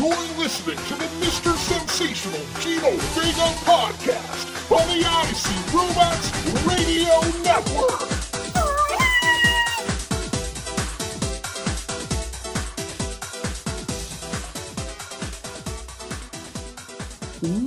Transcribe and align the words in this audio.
You're 0.00 0.16
listening 0.38 0.78
to 0.78 0.94
the 0.94 1.04
Mr. 1.20 1.54
Sensational 1.54 2.40
Gino 2.58 2.90
Vega 3.12 3.52
podcast 3.68 4.48
on 4.72 4.88
the 4.88 5.00
IC 5.04 5.74
Robots 5.74 6.64
Radio 6.64 7.20
Network. 7.44 8.19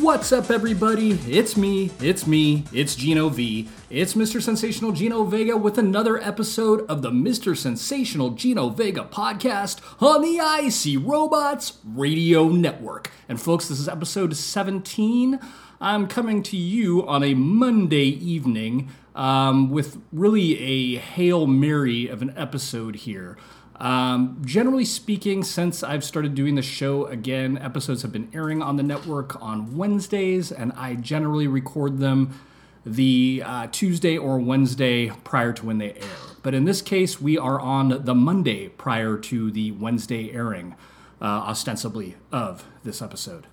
What's 0.04 0.34
up, 0.34 0.52
everybody? 0.52 1.12
It's 1.30 1.56
me, 1.56 1.90
it's 2.02 2.28
me, 2.28 2.66
it's 2.74 2.94
Gino 2.94 3.30
V. 3.30 3.70
It's 3.90 4.16
Mr. 4.16 4.42
Sensational 4.42 4.92
Gino 4.92 5.24
Vega 5.24 5.56
with 5.56 5.78
another 5.78 6.22
episode 6.22 6.86
of 6.90 7.02
the 7.02 7.10
Mr. 7.10 7.56
Sensational 7.56 8.32
Gino 8.32 8.68
Vega 8.68 9.08
podcast 9.10 9.80
on 10.02 10.22
the 10.22 10.42
Icy 10.42 10.98
Robots 10.98 11.78
Radio 11.86 12.50
Network. 12.50 13.12
And, 13.30 13.40
folks, 13.40 13.70
this 13.70 13.80
is 13.80 13.88
episode 13.88 14.36
17. 14.36 15.40
I'm 15.80 16.08
coming 16.08 16.44
to 16.44 16.58
you 16.58 17.08
on 17.08 17.24
a 17.24 17.34
Monday 17.34 18.08
evening 18.08 18.90
um, 19.16 19.70
with 19.70 20.02
really 20.12 20.60
a 20.60 21.00
Hail 21.00 21.48
Mary 21.48 22.10
of 22.10 22.22
an 22.22 22.34
episode 22.36 22.96
here. 22.96 23.38
Um, 23.78 24.42
generally 24.46 24.86
speaking, 24.86 25.44
since 25.44 25.84
I've 25.84 26.04
started 26.04 26.36
doing 26.36 26.56
the 26.56 26.62
show 26.62 27.06
again, 27.06 27.58
episodes 27.58 28.02
have 28.04 28.12
been 28.12 28.30
airing 28.34 28.62
on 28.62 28.78
the 28.78 28.84
network 28.84 29.42
on 29.42 29.76
Wednesdays, 29.76 30.52
and 30.52 30.72
I 30.74 30.96
generally 30.96 31.48
record 31.48 32.00
them 32.00 32.40
the 32.86 33.42
uh, 33.46 33.68
Tuesday 33.72 34.18
or 34.18 34.40
Wednesday 34.40 35.10
prior 35.24 35.54
to 35.54 35.66
when 35.66 35.78
they 35.78 35.94
air. 35.94 36.10
But 36.42 36.54
in 36.54 36.66
this 36.66 36.82
case, 36.82 37.22
we 37.22 37.38
are 37.38 37.60
on 37.60 38.04
the 38.06 38.14
Monday 38.14 38.68
prior 38.70 39.18
to 39.18 39.50
the 39.50 39.72
Wednesday 39.72 40.32
airing, 40.32 40.76
uh, 41.22 41.26
ostensibly, 41.26 42.16
of 42.32 42.66
this 42.84 43.02
episode. 43.02 43.48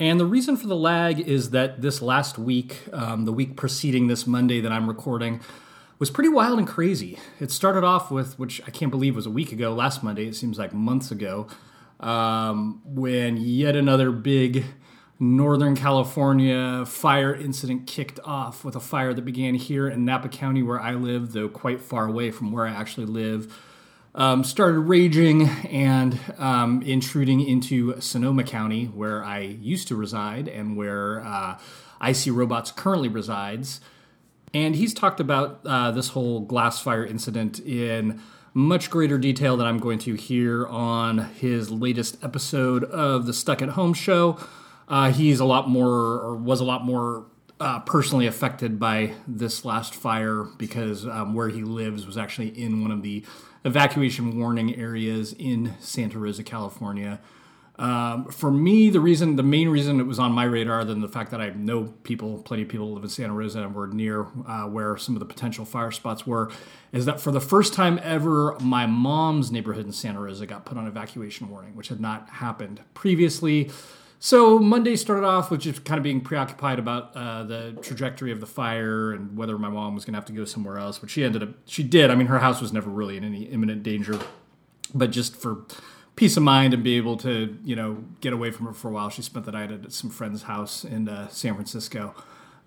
And 0.00 0.18
the 0.18 0.26
reason 0.26 0.56
for 0.56 0.66
the 0.66 0.76
lag 0.76 1.20
is 1.20 1.50
that 1.50 1.80
this 1.80 2.02
last 2.02 2.36
week, 2.36 2.82
um, 2.92 3.26
the 3.26 3.32
week 3.32 3.56
preceding 3.56 4.08
this 4.08 4.26
Monday 4.26 4.60
that 4.60 4.72
I'm 4.72 4.88
recording, 4.88 5.40
was 5.98 6.10
pretty 6.10 6.28
wild 6.28 6.58
and 6.58 6.66
crazy. 6.66 7.18
It 7.40 7.50
started 7.50 7.84
off 7.84 8.10
with, 8.10 8.38
which 8.38 8.60
I 8.66 8.70
can't 8.70 8.90
believe 8.90 9.16
was 9.16 9.26
a 9.26 9.30
week 9.30 9.52
ago, 9.52 9.72
last 9.72 10.02
Monday, 10.02 10.26
it 10.26 10.36
seems 10.36 10.58
like 10.58 10.72
months 10.72 11.10
ago, 11.10 11.46
um, 12.00 12.82
when 12.84 13.36
yet 13.36 13.76
another 13.76 14.10
big 14.10 14.64
Northern 15.20 15.76
California 15.76 16.84
fire 16.84 17.34
incident 17.34 17.86
kicked 17.86 18.18
off 18.24 18.64
with 18.64 18.74
a 18.74 18.80
fire 18.80 19.14
that 19.14 19.24
began 19.24 19.54
here 19.54 19.88
in 19.88 20.04
Napa 20.04 20.28
County, 20.28 20.62
where 20.62 20.80
I 20.80 20.94
live, 20.94 21.32
though 21.32 21.48
quite 21.48 21.80
far 21.80 22.06
away 22.06 22.30
from 22.30 22.50
where 22.50 22.66
I 22.66 22.72
actually 22.72 23.06
live. 23.06 23.56
Um, 24.16 24.44
started 24.44 24.78
raging 24.80 25.48
and 25.48 26.18
um, 26.38 26.82
intruding 26.82 27.40
into 27.40 28.00
Sonoma 28.00 28.44
County, 28.44 28.86
where 28.86 29.24
I 29.24 29.40
used 29.40 29.88
to 29.88 29.96
reside 29.96 30.46
and 30.46 30.76
where 30.76 31.20
uh, 31.20 31.58
IC 32.04 32.26
Robots 32.28 32.70
currently 32.70 33.08
resides. 33.08 33.80
And 34.54 34.76
he's 34.76 34.94
talked 34.94 35.18
about 35.18 35.60
uh, 35.66 35.90
this 35.90 36.08
whole 36.08 36.40
glass 36.40 36.80
fire 36.80 37.04
incident 37.04 37.58
in 37.58 38.20
much 38.54 38.88
greater 38.88 39.18
detail 39.18 39.56
than 39.56 39.66
I'm 39.66 39.78
going 39.78 39.98
to 40.00 40.14
here 40.14 40.64
on 40.68 41.18
his 41.34 41.72
latest 41.72 42.22
episode 42.22 42.84
of 42.84 43.26
the 43.26 43.34
Stuck 43.34 43.60
at 43.60 43.70
Home 43.70 43.92
show. 43.92 44.38
Uh, 44.86 45.10
he's 45.10 45.40
a 45.40 45.44
lot 45.44 45.68
more, 45.68 45.88
or 45.88 46.36
was 46.36 46.60
a 46.60 46.64
lot 46.64 46.84
more 46.84 47.26
uh, 47.58 47.80
personally 47.80 48.28
affected 48.28 48.78
by 48.78 49.14
this 49.26 49.64
last 49.64 49.92
fire 49.92 50.44
because 50.56 51.04
um, 51.04 51.34
where 51.34 51.48
he 51.48 51.62
lives 51.62 52.06
was 52.06 52.16
actually 52.16 52.48
in 52.48 52.80
one 52.80 52.92
of 52.92 53.02
the 53.02 53.24
evacuation 53.64 54.38
warning 54.38 54.76
areas 54.76 55.32
in 55.32 55.74
Santa 55.80 56.18
Rosa, 56.18 56.44
California. 56.44 57.20
Um, 57.76 58.26
for 58.26 58.52
me, 58.52 58.88
the 58.88 59.00
reason, 59.00 59.34
the 59.34 59.42
main 59.42 59.68
reason 59.68 59.98
it 59.98 60.04
was 60.04 60.20
on 60.20 60.30
my 60.30 60.44
radar, 60.44 60.84
than 60.84 61.00
the 61.00 61.08
fact 61.08 61.32
that 61.32 61.40
I 61.40 61.50
know 61.50 61.92
people, 62.04 62.40
plenty 62.42 62.62
of 62.62 62.68
people 62.68 62.92
live 62.92 63.02
in 63.02 63.08
Santa 63.08 63.32
Rosa 63.32 63.62
and 63.62 63.74
were 63.74 63.88
near 63.88 64.28
uh, 64.46 64.68
where 64.68 64.96
some 64.96 65.16
of 65.16 65.20
the 65.20 65.26
potential 65.26 65.64
fire 65.64 65.90
spots 65.90 66.24
were, 66.24 66.52
is 66.92 67.04
that 67.06 67.20
for 67.20 67.32
the 67.32 67.40
first 67.40 67.74
time 67.74 67.98
ever, 68.02 68.56
my 68.60 68.86
mom's 68.86 69.50
neighborhood 69.50 69.86
in 69.86 69.92
Santa 69.92 70.20
Rosa 70.20 70.46
got 70.46 70.64
put 70.64 70.78
on 70.78 70.86
evacuation 70.86 71.50
warning, 71.50 71.74
which 71.74 71.88
had 71.88 72.00
not 72.00 72.28
happened 72.28 72.80
previously. 72.94 73.70
So 74.20 74.58
Monday 74.60 74.94
started 74.94 75.26
off 75.26 75.50
with 75.50 75.60
just 75.60 75.84
kind 75.84 75.98
of 75.98 76.04
being 76.04 76.20
preoccupied 76.20 76.78
about 76.78 77.14
uh, 77.16 77.42
the 77.42 77.76
trajectory 77.82 78.30
of 78.30 78.40
the 78.40 78.46
fire 78.46 79.12
and 79.12 79.36
whether 79.36 79.58
my 79.58 79.68
mom 79.68 79.94
was 79.96 80.04
going 80.04 80.14
to 80.14 80.18
have 80.18 80.24
to 80.26 80.32
go 80.32 80.44
somewhere 80.44 80.78
else, 80.78 81.02
which 81.02 81.10
she 81.10 81.24
ended 81.24 81.42
up, 81.42 81.50
she 81.66 81.82
did. 81.82 82.10
I 82.10 82.14
mean, 82.14 82.28
her 82.28 82.38
house 82.38 82.62
was 82.62 82.72
never 82.72 82.88
really 82.88 83.16
in 83.16 83.24
any 83.24 83.42
imminent 83.42 83.82
danger, 83.82 84.18
but 84.94 85.10
just 85.10 85.36
for 85.36 85.66
peace 86.16 86.36
of 86.36 86.42
mind 86.42 86.74
and 86.74 86.82
be 86.82 86.96
able 86.96 87.16
to 87.18 87.56
you 87.64 87.76
know 87.76 88.04
get 88.20 88.32
away 88.32 88.50
from 88.50 88.66
her 88.66 88.72
for 88.72 88.88
a 88.88 88.92
while. 88.92 89.10
She 89.10 89.22
spent 89.22 89.46
the 89.46 89.52
night 89.52 89.70
at 89.70 89.92
some 89.92 90.10
friend's 90.10 90.42
house 90.42 90.84
in 90.84 91.08
uh, 91.08 91.28
San 91.28 91.54
Francisco. 91.54 92.14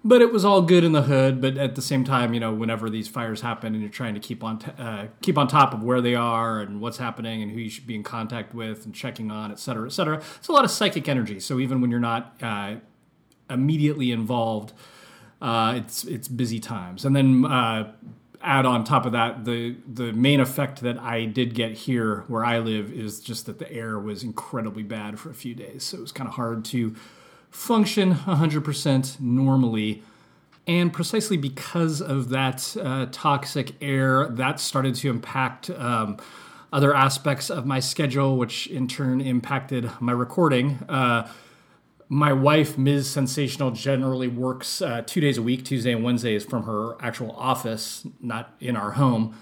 But 0.04 0.22
it 0.22 0.32
was 0.32 0.46
all 0.46 0.62
good 0.62 0.84
in 0.84 0.92
the 0.92 1.02
hood. 1.02 1.42
But 1.42 1.58
at 1.58 1.76
the 1.76 1.82
same 1.82 2.04
time, 2.04 2.34
you 2.34 2.40
know, 2.40 2.54
whenever 2.54 2.90
these 2.90 3.08
fires 3.08 3.42
happen 3.42 3.74
and 3.74 3.82
you're 3.82 3.92
trying 3.92 4.14
to 4.14 4.20
keep 4.20 4.44
on 4.44 4.60
t- 4.60 4.72
uh, 4.78 5.08
keep 5.22 5.38
on 5.38 5.48
top 5.48 5.74
of 5.74 5.84
where 5.84 6.02
they 6.02 6.16
are 6.16 6.62
and 6.62 6.80
what's 6.80 6.98
happening 6.98 7.42
and 7.42 7.52
who 7.52 7.60
you 7.60 7.70
should 7.70 7.88
be 7.88 7.96
in 7.96 8.04
contact 8.04 8.54
with 8.54 8.86
and 8.86 8.94
checking 8.94 9.32
on, 9.32 9.52
et 9.52 9.60
cetera, 9.60 9.88
et 9.88 9.92
cetera, 9.92 10.22
it's 10.38 10.48
a 10.48 10.52
lot 10.52 10.64
of 10.64 10.72
psychic 10.72 11.10
energy. 11.10 11.40
So 11.40 11.60
even 11.60 11.82
when 11.82 11.90
you're 11.90 12.00
not 12.00 12.36
uh, 12.42 12.76
immediately 13.50 14.12
involved, 14.12 14.72
uh, 15.42 15.74
it's 15.78 16.04
it's 16.04 16.28
busy 16.28 16.60
times. 16.60 17.04
And 17.04 17.16
then 17.16 17.44
uh, 17.44 17.92
add 18.42 18.66
on 18.66 18.84
top 18.84 19.06
of 19.06 19.12
that 19.14 19.46
the 19.46 19.76
the 19.92 20.14
main 20.14 20.40
effect 20.40 20.82
that 20.82 20.98
I 21.00 21.26
did 21.26 21.54
get 21.54 21.74
here 21.74 22.24
where 22.28 22.46
I 22.46 22.60
live 22.60 22.92
is 22.92 23.20
just 23.20 23.46
that 23.48 23.60
the 23.60 23.72
air 23.72 24.00
was 24.00 24.24
incredibly 24.24 24.84
bad 24.84 25.20
for 25.20 25.30
a 25.30 25.34
few 25.34 25.56
days. 25.56 25.84
So 25.84 25.98
it 25.98 26.02
was 26.02 26.12
kind 26.12 26.28
of 26.28 26.36
hard 26.36 26.64
to 26.66 26.96
function 27.50 28.14
100% 28.14 29.20
normally. 29.20 30.04
And 30.68 30.92
precisely 30.92 31.38
because 31.38 32.02
of 32.02 32.30
that 32.30 32.76
uh, 32.80 33.08
toxic 33.12 33.74
air, 33.82 34.28
that 34.28 34.60
started 34.60 34.96
to 34.96 35.10
impact 35.10 35.70
um, 35.70 36.18
other 36.74 36.94
aspects 36.94 37.50
of 37.50 37.66
my 37.66 37.80
schedule, 37.80 38.38
which 38.38 38.68
in 38.68 38.88
turn 38.88 39.22
impacted 39.22 39.90
my 40.02 40.12
recording. 40.12 40.80
Uh, 40.90 41.30
my 42.10 42.32
wife, 42.32 42.78
Ms. 42.78 43.10
Sensational, 43.10 43.72
generally 43.72 44.28
works 44.28 44.82
uh, 44.82 45.02
two 45.06 45.20
days 45.20 45.38
a 45.38 45.42
week, 45.42 45.66
Tuesday 45.66 45.92
and 45.92 46.04
Wednesdays, 46.04 46.46
from 46.46 46.64
her 46.64 46.96
actual 47.02 47.32
office, 47.32 48.08
not 48.22 48.54
in 48.60 48.78
our 48.78 48.92
home, 48.92 49.38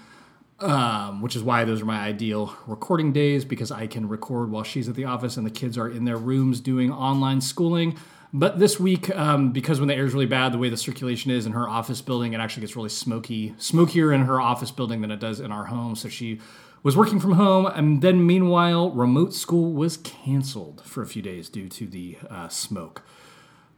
um, 0.58 1.22
which 1.22 1.36
is 1.36 1.42
why 1.42 1.64
those 1.64 1.82
are 1.82 1.84
my 1.84 2.00
ideal 2.00 2.56
recording 2.66 3.12
days 3.12 3.44
because 3.44 3.70
I 3.70 3.86
can 3.86 4.08
record 4.08 4.50
while 4.50 4.64
she's 4.64 4.88
at 4.88 4.94
the 4.94 5.04
office 5.04 5.36
and 5.36 5.46
the 5.46 5.50
kids 5.50 5.78
are 5.78 5.88
in 5.88 6.04
their 6.04 6.16
rooms 6.16 6.60
doing 6.60 6.90
online 6.90 7.40
schooling. 7.40 7.96
But 8.32 8.58
this 8.58 8.80
week, 8.80 9.14
um, 9.14 9.52
because 9.52 9.78
when 9.78 9.88
the 9.88 9.94
air 9.94 10.04
is 10.04 10.12
really 10.12 10.26
bad, 10.26 10.52
the 10.52 10.58
way 10.58 10.68
the 10.68 10.76
circulation 10.76 11.30
is 11.30 11.46
in 11.46 11.52
her 11.52 11.68
office 11.68 12.00
building, 12.02 12.32
it 12.32 12.40
actually 12.40 12.62
gets 12.62 12.74
really 12.74 12.88
smoky, 12.88 13.54
smokier 13.58 14.12
in 14.12 14.22
her 14.22 14.40
office 14.40 14.72
building 14.72 15.00
than 15.00 15.10
it 15.12 15.20
does 15.20 15.38
in 15.38 15.52
our 15.52 15.66
home. 15.66 15.94
So 15.94 16.08
she 16.08 16.40
was 16.86 16.96
working 16.96 17.18
from 17.18 17.32
home, 17.32 17.66
and 17.66 18.00
then 18.00 18.24
meanwhile, 18.24 18.92
remote 18.92 19.34
school 19.34 19.72
was 19.72 19.96
canceled 19.96 20.80
for 20.84 21.02
a 21.02 21.06
few 21.06 21.20
days 21.20 21.48
due 21.48 21.68
to 21.68 21.84
the 21.84 22.16
uh, 22.30 22.46
smoke. 22.46 23.02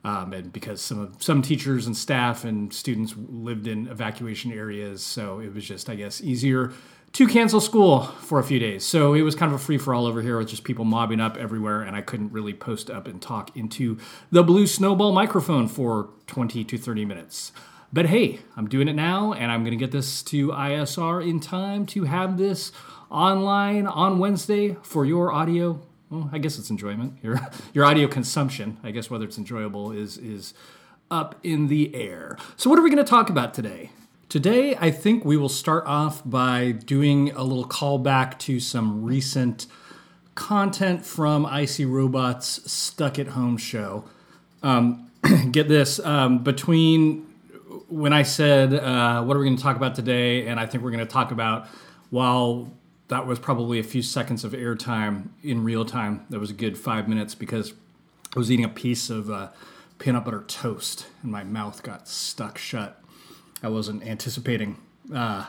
Um, 0.04 0.34
and 0.34 0.52
because 0.52 0.82
some 0.82 1.00
of, 1.00 1.22
some 1.22 1.40
teachers 1.40 1.86
and 1.86 1.96
staff 1.96 2.44
and 2.44 2.70
students 2.70 3.14
lived 3.16 3.66
in 3.66 3.88
evacuation 3.88 4.52
areas, 4.52 5.02
so 5.02 5.40
it 5.40 5.54
was 5.54 5.64
just, 5.64 5.88
I 5.88 5.94
guess, 5.94 6.20
easier 6.20 6.70
to 7.12 7.26
cancel 7.26 7.62
school 7.62 8.02
for 8.02 8.40
a 8.40 8.44
few 8.44 8.58
days. 8.58 8.84
So 8.84 9.14
it 9.14 9.22
was 9.22 9.34
kind 9.34 9.50
of 9.50 9.58
a 9.58 9.64
free 9.64 9.78
for 9.78 9.94
all 9.94 10.04
over 10.04 10.20
here 10.20 10.36
with 10.36 10.50
just 10.50 10.64
people 10.64 10.84
mobbing 10.84 11.18
up 11.18 11.38
everywhere, 11.38 11.80
and 11.80 11.96
I 11.96 12.02
couldn't 12.02 12.30
really 12.30 12.52
post 12.52 12.90
up 12.90 13.08
and 13.08 13.22
talk 13.22 13.56
into 13.56 13.96
the 14.30 14.42
blue 14.42 14.66
snowball 14.66 15.12
microphone 15.12 15.66
for 15.66 16.10
20 16.26 16.62
to 16.62 16.76
30 16.76 17.06
minutes. 17.06 17.52
But 17.90 18.04
hey, 18.06 18.40
I'm 18.54 18.68
doing 18.68 18.86
it 18.86 18.96
now, 18.96 19.32
and 19.32 19.50
I'm 19.50 19.62
going 19.62 19.70
to 19.70 19.82
get 19.82 19.92
this 19.92 20.22
to 20.24 20.48
ISR 20.48 21.26
in 21.26 21.40
time 21.40 21.86
to 21.86 22.04
have 22.04 22.36
this 22.36 22.70
online 23.10 23.86
on 23.86 24.18
Wednesday 24.18 24.76
for 24.82 25.04
your 25.04 25.32
audio. 25.32 25.80
Well, 26.10 26.30
I 26.32 26.38
guess 26.38 26.58
it's 26.58 26.70
enjoyment. 26.70 27.18
Your 27.22 27.40
your 27.72 27.84
audio 27.84 28.08
consumption, 28.08 28.78
I 28.82 28.90
guess 28.90 29.10
whether 29.10 29.24
it's 29.24 29.38
enjoyable 29.38 29.92
is 29.92 30.18
is 30.18 30.54
up 31.10 31.36
in 31.42 31.68
the 31.68 31.94
air. 31.94 32.36
So 32.56 32.68
what 32.68 32.78
are 32.78 32.82
we 32.82 32.90
going 32.90 33.04
to 33.04 33.08
talk 33.08 33.30
about 33.30 33.54
today? 33.54 33.90
Today, 34.28 34.76
I 34.76 34.90
think 34.90 35.24
we 35.24 35.38
will 35.38 35.48
start 35.48 35.86
off 35.86 36.22
by 36.22 36.72
doing 36.72 37.30
a 37.30 37.42
little 37.42 37.64
callback 37.66 38.38
to 38.40 38.60
some 38.60 39.02
recent 39.02 39.66
content 40.34 41.04
from 41.04 41.46
Icy 41.46 41.86
Robots 41.86 42.70
Stuck 42.70 43.18
at 43.18 43.28
Home 43.28 43.56
show. 43.56 44.04
Um, 44.62 45.10
get 45.50 45.68
this 45.68 45.98
um, 46.00 46.44
between 46.44 47.22
when 47.88 48.12
I 48.12 48.22
said, 48.22 48.74
uh, 48.74 49.22
What 49.24 49.34
are 49.36 49.40
we 49.40 49.46
going 49.46 49.56
to 49.56 49.62
talk 49.62 49.76
about 49.76 49.94
today? 49.94 50.46
and 50.46 50.60
I 50.60 50.66
think 50.66 50.84
we're 50.84 50.90
going 50.90 51.06
to 51.06 51.10
talk 51.10 51.30
about 51.30 51.66
while 52.10 52.70
that 53.08 53.26
was 53.26 53.38
probably 53.38 53.78
a 53.78 53.82
few 53.82 54.02
seconds 54.02 54.44
of 54.44 54.52
airtime 54.52 55.28
in 55.42 55.64
real 55.64 55.84
time. 55.84 56.26
That 56.30 56.38
was 56.38 56.50
a 56.50 56.54
good 56.54 56.78
five 56.78 57.08
minutes 57.08 57.34
because 57.34 57.72
I 58.34 58.38
was 58.38 58.50
eating 58.50 58.64
a 58.64 58.70
piece 58.70 59.10
of 59.10 59.30
uh, 59.30 59.48
peanut 59.98 60.24
butter 60.24 60.44
toast 60.46 61.06
and 61.22 61.32
my 61.32 61.42
mouth 61.42 61.82
got 61.82 62.06
stuck 62.06 62.58
shut. 62.58 63.02
I 63.62 63.68
wasn't 63.68 64.04
anticipating 64.04 64.76
uh, 65.12 65.46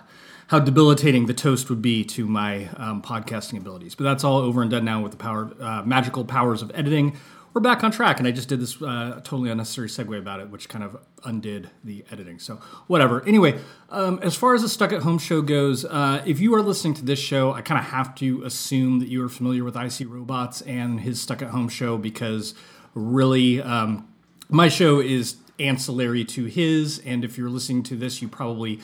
how 0.47 0.59
debilitating 0.59 1.27
the 1.27 1.33
toast 1.33 1.69
would 1.69 1.81
be 1.81 2.03
to 2.03 2.25
my 2.25 2.69
um, 2.77 3.01
podcasting 3.01 3.57
abilities. 3.57 3.93
But 3.93 4.05
that's 4.05 4.23
all 4.23 4.37
over 4.37 4.61
and 4.61 4.71
done 4.71 4.85
now 4.85 5.01
with 5.01 5.11
the 5.11 5.17
power, 5.17 5.51
uh, 5.59 5.83
magical 5.85 6.25
powers 6.25 6.61
of 6.61 6.71
editing. 6.73 7.17
We're 7.51 7.61
back 7.61 7.83
on 7.83 7.89
track, 7.89 8.19
and 8.19 8.27
I 8.27 8.31
just 8.31 8.47
did 8.47 8.59
this 8.59 8.79
uh, 8.79 9.21
totally 9.23 9.49
unnecessary 9.49 9.87
segue 9.87 10.19
about 10.19 10.39
it, 10.39 10.51
which 10.51 10.69
kind 10.69 10.83
of 10.83 10.97
undid 11.25 11.71
the 11.83 12.05
editing. 12.11 12.37
So 12.37 12.57
whatever. 12.85 13.25
Anyway, 13.25 13.59
um, 13.89 14.19
as 14.21 14.35
far 14.35 14.53
as 14.53 14.61
the 14.61 14.69
Stuck 14.69 14.93
at 14.93 15.01
Home 15.01 15.17
show 15.17 15.41
goes, 15.41 15.83
uh, 15.83 16.21
if 16.27 16.39
you 16.39 16.53
are 16.53 16.61
listening 16.61 16.93
to 16.95 17.05
this 17.05 17.17
show, 17.17 17.51
I 17.51 17.61
kind 17.61 17.79
of 17.79 17.85
have 17.85 18.13
to 18.15 18.43
assume 18.43 18.99
that 18.99 19.07
you 19.07 19.25
are 19.25 19.29
familiar 19.29 19.63
with 19.63 19.75
IC 19.75 20.07
Robots 20.07 20.61
and 20.61 20.99
his 20.99 21.19
Stuck 21.19 21.41
at 21.41 21.49
Home 21.49 21.69
show 21.69 21.97
because 21.97 22.53
really, 22.93 23.59
um, 23.63 24.07
my 24.47 24.67
show 24.67 24.99
is 24.99 25.37
ancillary 25.59 26.25
to 26.25 26.45
his, 26.45 26.99
and 26.99 27.25
if 27.25 27.35
you're 27.35 27.49
listening 27.49 27.81
to 27.83 27.95
this, 27.95 28.21
you 28.21 28.27
probably 28.27 28.79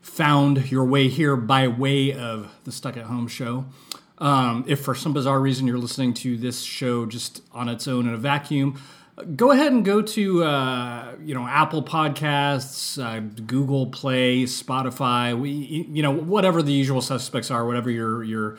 found 0.00 0.72
your 0.72 0.84
way 0.84 1.06
here 1.06 1.36
by 1.36 1.68
way 1.68 2.12
of 2.12 2.52
the 2.64 2.72
Stuck 2.72 2.96
at 2.96 3.04
Home 3.04 3.28
show. 3.28 3.66
Um, 4.18 4.64
if 4.66 4.80
for 4.80 4.94
some 4.94 5.12
bizarre 5.12 5.40
reason 5.40 5.66
you're 5.66 5.78
listening 5.78 6.12
to 6.14 6.36
this 6.36 6.62
show 6.62 7.06
just 7.06 7.42
on 7.52 7.68
its 7.68 7.86
own 7.86 8.08
in 8.08 8.14
a 8.14 8.18
vacuum, 8.18 8.80
go 9.36 9.50
ahead 9.50 9.72
and 9.72 9.84
go 9.84 10.02
to 10.02 10.44
uh, 10.44 11.14
you 11.22 11.34
know 11.34 11.46
Apple 11.46 11.82
Podcasts, 11.82 13.02
uh, 13.02 13.20
Google 13.46 13.86
Play, 13.86 14.44
Spotify, 14.44 15.38
we, 15.38 15.50
you 15.50 16.02
know 16.02 16.10
whatever 16.10 16.62
the 16.62 16.72
usual 16.72 17.00
suspects 17.00 17.50
are, 17.50 17.66
whatever 17.66 17.90
your 17.90 18.22
your 18.22 18.58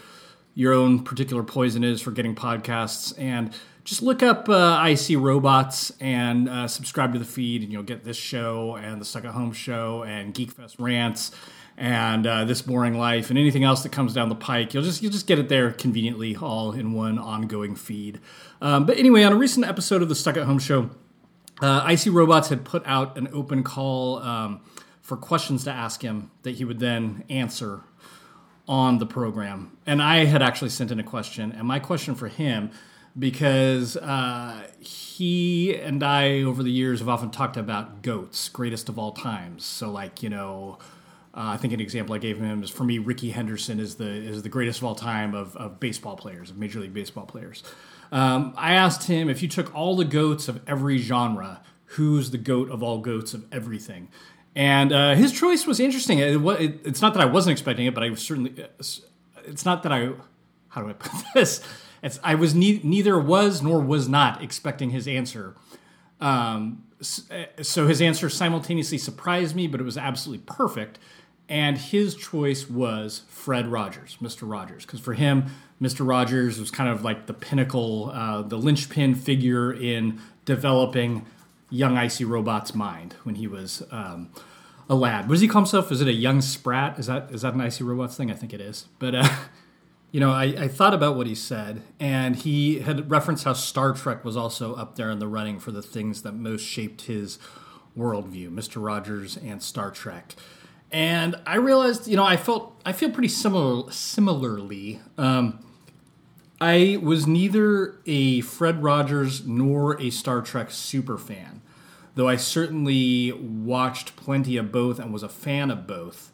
your 0.55 0.73
own 0.73 1.03
particular 1.03 1.43
poison 1.43 1.83
is 1.83 2.01
for 2.01 2.11
getting 2.11 2.35
podcasts, 2.35 3.13
and 3.17 3.53
just 3.83 4.01
look 4.01 4.21
up 4.21 4.49
uh, 4.49 4.85
IC 4.87 5.17
Robots 5.17 5.91
and 5.99 6.49
uh, 6.49 6.67
subscribe 6.67 7.13
to 7.13 7.19
the 7.19 7.25
feed, 7.25 7.63
and 7.63 7.71
you'll 7.71 7.83
get 7.83 8.03
this 8.03 8.17
show 8.17 8.75
and 8.75 8.99
the 8.99 9.05
Stuck 9.05 9.25
at 9.25 9.33
Home 9.33 9.51
show 9.51 10.03
and 10.03 10.33
Geekfest 10.33 10.75
rants 10.79 11.31
and 11.79 12.27
uh, 12.27 12.43
this 12.43 12.61
boring 12.61 12.97
life 12.97 13.29
and 13.29 13.39
anything 13.39 13.63
else 13.63 13.83
that 13.83 13.91
comes 13.93 14.13
down 14.13 14.27
the 14.27 14.35
pike. 14.35 14.73
You'll 14.73 14.83
just 14.83 15.01
you'll 15.01 15.13
just 15.13 15.25
get 15.25 15.39
it 15.39 15.47
there 15.47 15.71
conveniently, 15.71 16.35
all 16.35 16.73
in 16.73 16.91
one 16.91 17.17
ongoing 17.17 17.75
feed. 17.75 18.19
Um, 18.61 18.85
but 18.85 18.97
anyway, 18.97 19.23
on 19.23 19.31
a 19.31 19.37
recent 19.37 19.65
episode 19.65 20.01
of 20.01 20.09
the 20.09 20.15
Stuck 20.15 20.35
at 20.35 20.43
Home 20.43 20.59
show, 20.59 20.89
uh, 21.61 21.87
IC 21.89 22.13
Robots 22.13 22.49
had 22.49 22.65
put 22.65 22.83
out 22.85 23.17
an 23.17 23.29
open 23.31 23.63
call 23.63 24.17
um, 24.17 24.59
for 25.01 25.15
questions 25.15 25.63
to 25.63 25.71
ask 25.71 26.01
him 26.01 26.31
that 26.43 26.55
he 26.55 26.65
would 26.65 26.79
then 26.79 27.23
answer 27.29 27.81
on 28.67 28.97
the 28.97 29.05
program. 29.05 29.77
And 29.85 30.01
I 30.01 30.25
had 30.25 30.43
actually 30.43 30.69
sent 30.69 30.91
in 30.91 30.99
a 30.99 31.03
question, 31.03 31.53
and 31.53 31.65
my 31.65 31.79
question 31.79 32.13
for 32.13 32.27
him 32.27 32.71
because 33.17 33.95
uh, 33.97 34.67
he 34.79 35.75
and 35.75 36.03
I 36.03 36.43
over 36.43 36.61
the 36.61 36.71
years 36.71 36.99
have 36.99 37.07
often 37.07 37.31
talked 37.31 37.55
about 37.55 38.01
goats, 38.01 38.49
greatest 38.49 38.89
of 38.89 38.99
all 38.99 39.13
times. 39.13 39.63
So 39.63 39.89
like 39.89 40.21
you 40.21 40.29
know 40.29 40.77
uh, 41.33 41.53
I 41.53 41.57
think 41.57 41.73
an 41.73 41.79
example 41.79 42.15
I 42.15 42.17
gave 42.17 42.39
him 42.39 42.63
is 42.63 42.69
for 42.69 42.83
me, 42.83 42.97
Rickey 42.97 43.29
Henderson 43.29 43.79
is 43.79 43.95
the 43.95 44.09
is 44.09 44.41
the 44.41 44.49
greatest 44.49 44.79
of 44.79 44.85
all 44.85 44.95
time 44.95 45.35
of, 45.35 45.55
of 45.55 45.79
baseball 45.79 46.15
players, 46.15 46.49
of 46.49 46.57
Major 46.57 46.79
League 46.79 46.93
Baseball 46.93 47.25
players. 47.25 47.63
Um, 48.11 48.53
I 48.57 48.73
asked 48.73 49.07
him 49.07 49.29
if 49.29 49.43
you 49.43 49.47
took 49.47 49.73
all 49.75 49.95
the 49.95 50.05
goats 50.05 50.47
of 50.47 50.61
every 50.67 50.97
genre, 50.97 51.61
who's 51.85 52.31
the 52.31 52.39
goat 52.39 52.71
of 52.71 52.81
all 52.81 52.97
goats 52.97 53.35
of 53.35 53.45
everything? 53.51 54.07
And 54.55 54.91
uh, 54.91 55.13
his 55.13 55.31
choice 55.31 55.67
was 55.67 55.79
interesting. 55.79 56.17
It, 56.17 56.35
it, 56.35 56.79
it's 56.83 57.01
not 57.01 57.13
that 57.13 57.21
I 57.21 57.25
wasn't 57.25 57.51
expecting 57.51 57.85
it, 57.85 57.93
but 57.93 58.03
I 58.03 58.13
certainly. 58.15 58.65
It's 59.45 59.65
not 59.65 59.83
that 59.83 59.91
I. 59.91 60.11
How 60.69 60.81
do 60.81 60.89
I 60.89 60.93
put 60.93 61.11
this? 61.35 61.61
It's, 62.01 62.19
I 62.23 62.35
was 62.35 62.55
ne- 62.55 62.81
neither 62.83 63.19
was 63.19 63.61
nor 63.61 63.79
was 63.79 64.09
not 64.09 64.41
expecting 64.41 64.89
his 64.89 65.07
answer. 65.07 65.55
Um, 66.19 66.83
so 67.01 67.87
his 67.87 68.01
answer 68.01 68.29
simultaneously 68.29 68.97
surprised 68.97 69.55
me, 69.55 69.67
but 69.67 69.79
it 69.79 69.83
was 69.83 69.97
absolutely 69.97 70.43
perfect 70.45 70.99
and 71.49 71.79
his 71.79 72.15
choice 72.15 72.69
was 72.69 73.23
Fred 73.27 73.67
Rogers, 73.67 74.17
Mr. 74.21 74.49
Rogers, 74.49 74.85
because 74.85 74.99
for 74.99 75.13
him, 75.13 75.47
Mr. 75.81 76.07
Rogers 76.07 76.59
was 76.59 76.69
kind 76.69 76.89
of 76.89 77.03
like 77.03 77.25
the 77.25 77.33
pinnacle, 77.33 78.11
uh, 78.13 78.43
the 78.43 78.57
linchpin 78.57 79.15
figure 79.15 79.73
in 79.73 80.21
developing 80.45 81.25
young 81.71 81.97
icy 81.97 82.23
robot's 82.23 82.75
mind 82.75 83.15
when 83.23 83.35
he 83.35 83.47
was 83.47 83.83
um, 83.91 84.29
a 84.87 84.95
lad. 84.95 85.27
What 85.27 85.33
does 85.33 85.41
he 85.41 85.47
call 85.47 85.61
himself? 85.61 85.91
Is 85.91 86.01
it 86.01 86.07
a 86.07 86.13
young 86.13 86.41
sprat? 86.41 86.99
Is 86.99 87.07
that 87.07 87.31
is 87.31 87.41
that 87.41 87.55
an 87.55 87.61
icy 87.61 87.83
robots 87.83 88.15
thing? 88.15 88.29
I 88.29 88.35
think 88.35 88.53
it 88.53 88.61
is. 88.61 88.85
But 88.99 89.15
uh, 89.15 89.29
you 90.11 90.19
know, 90.19 90.31
I, 90.31 90.43
I 90.43 90.67
thought 90.67 90.93
about 90.93 91.15
what 91.15 91.25
he 91.25 91.35
said, 91.35 91.81
and 91.99 92.35
he 92.35 92.79
had 92.79 93.09
referenced 93.09 93.43
how 93.43 93.53
Star 93.53 93.93
Trek 93.93 94.23
was 94.23 94.37
also 94.37 94.75
up 94.75 94.97
there 94.97 95.09
in 95.09 95.17
the 95.17 95.27
running 95.27 95.59
for 95.59 95.71
the 95.71 95.81
things 95.81 96.21
that 96.21 96.33
most 96.33 96.61
shaped 96.61 97.03
his 97.03 97.39
worldview, 97.97 98.49
Mr. 98.49 98.83
Rogers 98.83 99.37
and 99.37 99.63
Star 99.63 99.89
Trek 99.89 100.35
and 100.91 101.35
I 101.45 101.57
realized, 101.57 102.07
you 102.07 102.15
know, 102.15 102.25
I 102.25 102.37
felt 102.37 102.79
I 102.85 102.93
feel 102.93 103.11
pretty 103.11 103.27
similar 103.27 103.91
similarly. 103.91 104.99
Um, 105.17 105.59
I 106.61 106.99
was 107.01 107.25
neither 107.25 107.95
a 108.05 108.41
Fred 108.41 108.83
Rogers 108.83 109.45
nor 109.45 109.99
a 110.01 110.09
Star 110.09 110.41
Trek 110.41 110.71
super 110.71 111.17
fan, 111.17 111.61
though 112.15 112.27
I 112.27 112.35
certainly 112.35 113.31
watched 113.31 114.15
plenty 114.15 114.57
of 114.57 114.71
both 114.71 114.99
and 114.99 115.13
was 115.13 115.23
a 115.23 115.29
fan 115.29 115.71
of 115.71 115.87
both. 115.87 116.31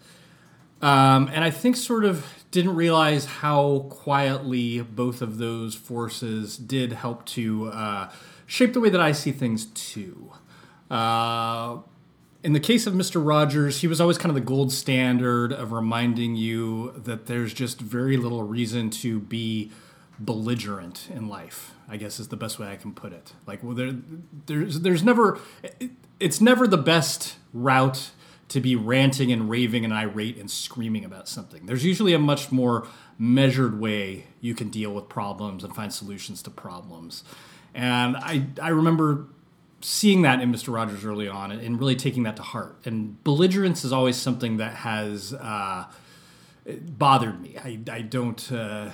Um, 0.81 1.29
and 1.33 1.43
I 1.43 1.51
think 1.51 1.75
sort 1.75 2.05
of 2.05 2.25
didn't 2.51 2.75
realize 2.75 3.25
how 3.25 3.87
quietly 3.89 4.81
both 4.81 5.21
of 5.21 5.37
those 5.37 5.75
forces 5.75 6.57
did 6.57 6.93
help 6.93 7.25
to 7.27 7.67
uh, 7.67 8.11
shape 8.45 8.73
the 8.73 8.79
way 8.79 8.89
that 8.89 9.01
I 9.01 9.11
see 9.11 9.31
things 9.31 9.65
too. 9.67 10.31
Uh, 10.89 11.77
in 12.45 12.53
the 12.53 12.59
case 12.59 12.85
of 12.85 12.93
Mr. 12.93 13.25
Rogers, 13.25 13.81
he 13.81 13.87
was 13.87 13.99
always 13.99 14.19
kind 14.19 14.29
of 14.29 14.35
the 14.35 14.47
gold 14.47 14.71
standard 14.71 15.51
of 15.51 15.71
reminding 15.71 16.35
you 16.35 16.91
that 16.91 17.25
there's 17.25 17.55
just 17.55 17.81
very 17.81 18.17
little 18.17 18.43
reason 18.43 18.91
to 18.91 19.19
be 19.19 19.71
belligerent 20.19 21.09
in 21.11 21.27
life. 21.27 21.73
I 21.89 21.97
guess 21.97 22.19
is 22.19 22.27
the 22.27 22.37
best 22.37 22.59
way 22.59 22.67
I 22.67 22.75
can 22.75 22.93
put 22.93 23.13
it. 23.13 23.33
Like, 23.47 23.63
well, 23.63 23.73
there, 23.73 23.93
there's 24.45 24.81
there's 24.81 25.01
never, 25.01 25.39
it's 26.19 26.39
never 26.39 26.67
the 26.67 26.77
best 26.77 27.37
route 27.51 28.11
to 28.49 28.61
be 28.61 28.75
ranting 28.75 29.31
and 29.31 29.49
raving 29.49 29.83
and 29.83 29.91
irate 29.91 30.37
and 30.37 30.49
screaming 30.49 31.03
about 31.03 31.27
something. 31.27 31.65
There's 31.65 31.83
usually 31.83 32.13
a 32.13 32.19
much 32.19 32.51
more 32.51 32.87
measured 33.17 33.79
way 33.79 34.27
you 34.39 34.53
can 34.53 34.69
deal 34.69 34.93
with 34.93 35.09
problems 35.09 35.63
and 35.63 35.75
find 35.75 35.91
solutions 35.91 36.43
to 36.43 36.51
problems. 36.51 37.23
And 37.73 38.15
I 38.17 38.45
I 38.61 38.69
remember 38.69 39.29
seeing 39.85 40.23
that 40.23 40.41
in 40.41 40.51
Mr. 40.51 40.73
Rogers 40.73 41.05
early 41.05 41.27
on 41.27 41.51
and 41.51 41.79
really 41.79 41.95
taking 41.95 42.23
that 42.23 42.35
to 42.37 42.41
heart. 42.41 42.75
And 42.85 43.23
belligerence 43.23 43.85
is 43.85 43.93
always 43.93 44.15
something 44.15 44.57
that 44.57 44.73
has 44.73 45.31
uh, 45.31 45.85
bothered 46.65 47.39
me. 47.39 47.55
I, 47.63 47.79
I 47.91 48.01
don't. 48.01 48.51
Uh, 48.51 48.89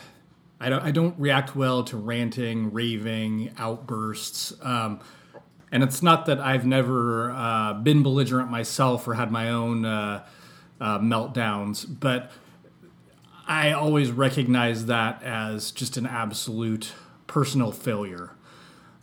I 0.63 0.69
don't, 0.69 0.83
I 0.83 0.91
don't 0.91 1.15
react 1.17 1.55
well 1.55 1.83
to 1.85 1.97
ranting, 1.97 2.71
raving, 2.71 3.51
outbursts. 3.57 4.53
Um, 4.61 4.99
and 5.71 5.81
it's 5.81 6.03
not 6.03 6.27
that 6.27 6.39
I've 6.39 6.67
never 6.67 7.31
uh, 7.31 7.73
been 7.73 8.03
belligerent 8.03 8.51
myself 8.51 9.07
or 9.07 9.15
had 9.15 9.31
my 9.31 9.49
own 9.49 9.85
uh, 9.85 10.23
uh, 10.79 10.99
meltdowns, 10.99 11.87
but 11.99 12.31
I 13.47 13.71
always 13.71 14.11
recognize 14.11 14.85
that 14.85 15.23
as 15.23 15.71
just 15.71 15.97
an 15.97 16.05
absolute 16.05 16.93
personal 17.25 17.71
failure. 17.71 18.35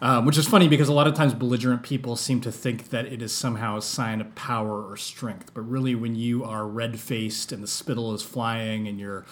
Um, 0.00 0.26
which 0.26 0.38
is 0.38 0.46
funny 0.46 0.68
because 0.68 0.88
a 0.88 0.92
lot 0.92 1.08
of 1.08 1.14
times 1.14 1.34
belligerent 1.34 1.82
people 1.82 2.14
seem 2.14 2.40
to 2.42 2.52
think 2.52 2.90
that 2.90 3.06
it 3.06 3.20
is 3.20 3.34
somehow 3.34 3.78
a 3.78 3.82
sign 3.82 4.20
of 4.20 4.32
power 4.36 4.88
or 4.88 4.96
strength. 4.96 5.52
But 5.54 5.62
really, 5.62 5.96
when 5.96 6.14
you 6.14 6.44
are 6.44 6.68
red 6.68 7.00
faced 7.00 7.50
and 7.50 7.62
the 7.62 7.66
spittle 7.66 8.14
is 8.14 8.22
flying 8.22 8.86
and 8.86 9.00
you're 9.00 9.26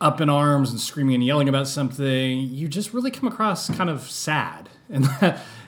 up 0.00 0.20
in 0.20 0.28
arms 0.28 0.70
and 0.70 0.78
screaming 0.78 1.16
and 1.16 1.24
yelling 1.24 1.48
about 1.48 1.66
something, 1.66 2.40
you 2.40 2.68
just 2.68 2.94
really 2.94 3.10
come 3.10 3.26
across 3.28 3.68
kind 3.70 3.90
of 3.90 4.10
sad. 4.10 4.68
And 4.92 5.08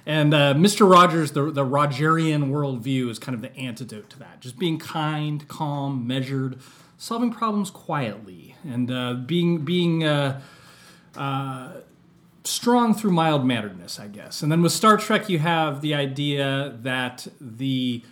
and 0.06 0.34
uh, 0.34 0.52
Mr. 0.52 0.90
Rogers, 0.90 1.32
the 1.32 1.50
the 1.50 1.64
Rogerian 1.64 2.50
worldview, 2.50 3.08
is 3.08 3.18
kind 3.18 3.34
of 3.34 3.40
the 3.40 3.56
antidote 3.56 4.10
to 4.10 4.18
that. 4.18 4.40
Just 4.40 4.58
being 4.58 4.78
kind, 4.78 5.48
calm, 5.48 6.06
measured, 6.06 6.58
solving 6.98 7.30
problems 7.30 7.70
quietly, 7.70 8.54
and 8.62 8.90
uh, 8.90 9.14
being 9.14 9.64
being. 9.64 10.04
Uh, 10.04 10.42
uh 11.16 11.72
strong 12.44 12.94
through 12.94 13.10
mild 13.10 13.44
manneredness, 13.44 13.98
I 13.98 14.08
guess. 14.08 14.42
And 14.42 14.52
then 14.52 14.62
with 14.62 14.72
Star 14.72 14.96
Trek, 14.96 15.28
you 15.28 15.38
have 15.38 15.80
the 15.80 15.94
idea 15.94 16.76
that 16.82 17.26
the 17.40 18.02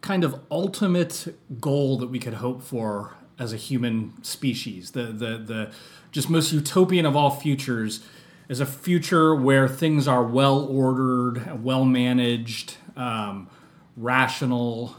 kind 0.00 0.24
of 0.24 0.40
ultimate 0.50 1.34
goal 1.60 1.98
that 1.98 2.08
we 2.08 2.18
could 2.18 2.34
hope 2.34 2.62
for 2.62 3.14
as 3.38 3.52
a 3.52 3.56
human 3.56 4.12
species, 4.22 4.92
the 4.92 5.04
the 5.04 5.38
the 5.38 5.70
just 6.12 6.30
most 6.30 6.52
utopian 6.52 7.06
of 7.06 7.16
all 7.16 7.30
futures, 7.30 8.04
is 8.48 8.60
a 8.60 8.66
future 8.66 9.34
where 9.34 9.68
things 9.68 10.08
are 10.08 10.22
well 10.22 10.60
ordered, 10.64 11.62
well 11.62 11.84
managed, 11.84 12.76
um, 12.96 13.48
rational, 13.96 14.96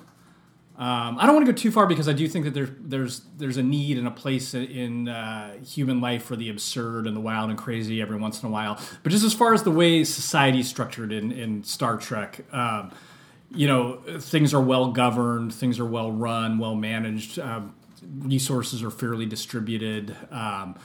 um, 0.80 1.18
I 1.20 1.26
don't 1.26 1.36
want 1.36 1.46
to 1.46 1.52
go 1.52 1.58
too 1.58 1.72
far 1.72 1.86
because 1.86 2.08
I 2.08 2.14
do 2.14 2.26
think 2.30 2.46
that 2.46 2.54
there's 2.54 2.70
there's 2.80 3.22
there's 3.36 3.58
a 3.58 3.64
need 3.64 3.98
and 3.98 4.08
a 4.08 4.12
place 4.12 4.54
in 4.54 5.10
uh, 5.10 5.56
human 5.62 6.00
life 6.00 6.24
for 6.24 6.38
the 6.38 6.50
absurd 6.50 7.06
and 7.06 7.18
the 7.18 7.20
wild 7.20 7.50
and 7.50 7.60
crazy 7.60 8.02
every 8.02 8.16
once 8.16 8.42
in 8.42 8.48
a 8.48 8.50
while. 8.50 8.80
But 9.04 9.12
just 9.12 9.26
as 9.26 9.34
far 9.34 9.54
as 9.54 9.64
the 9.64 9.72
way 9.72 10.06
society 10.06 10.62
is 10.62 10.70
structured 10.70 11.12
in 11.12 11.34
in 11.34 11.66
Star 11.66 11.98
Trek, 11.98 12.46
um, 12.54 12.94
you 13.52 13.68
know, 13.68 13.98
things 14.20 14.54
are 14.54 14.62
well 14.62 14.94
governed, 14.94 15.54
things 15.54 15.80
are 15.80 15.86
well 15.86 16.14
run, 16.14 16.60
well 16.60 16.76
managed. 16.76 17.40
Um, 17.40 17.76
resources 18.20 18.82
are 18.82 18.92
fairly 18.92 19.26
distributed. 19.26 20.16
Um, 20.32 20.80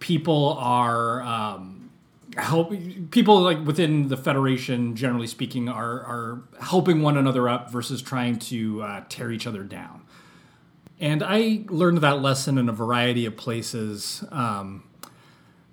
people 0.00 0.56
are 0.58 1.22
um, 1.22 1.87
help 2.36 2.72
people 3.10 3.40
like 3.40 3.64
within 3.64 4.08
the 4.08 4.16
federation, 4.16 4.94
generally 4.96 5.26
speaking, 5.26 5.68
are 5.68 6.00
are 6.04 6.42
helping 6.60 7.02
one 7.02 7.16
another 7.16 7.48
up 7.48 7.70
versus 7.70 8.02
trying 8.02 8.38
to 8.38 8.82
uh, 8.82 9.04
tear 9.08 9.30
each 9.30 9.46
other 9.46 9.64
down. 9.64 10.02
And 11.00 11.22
I 11.22 11.64
learned 11.68 11.98
that 11.98 12.20
lesson 12.20 12.58
in 12.58 12.68
a 12.68 12.72
variety 12.72 13.24
of 13.24 13.36
places 13.36 14.24
um, 14.32 14.82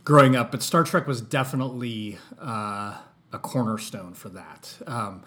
growing 0.03 0.35
up, 0.35 0.51
but 0.51 0.61
Star 0.61 0.83
Trek 0.83 1.07
was 1.07 1.19
definitely 1.19 2.19
uh, 2.39 2.97
a 3.33 3.39
cornerstone 3.39 4.13
for 4.13 4.29
that. 4.29 4.77
Um, 4.85 5.23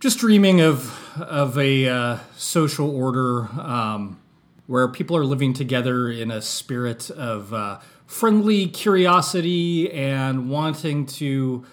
just 0.00 0.18
dreaming 0.18 0.60
of 0.60 1.18
of 1.20 1.58
a 1.58 1.88
uh, 1.88 2.18
social 2.36 2.94
order 2.94 3.48
um, 3.60 4.20
where 4.66 4.88
people 4.88 5.16
are 5.16 5.24
living 5.24 5.52
together 5.52 6.08
in 6.10 6.30
a 6.30 6.40
spirit 6.40 7.10
of 7.10 7.52
uh, 7.52 7.78
friendly 8.06 8.66
curiosity 8.66 9.90
and 9.92 10.50
wanting 10.50 11.06
to 11.06 11.64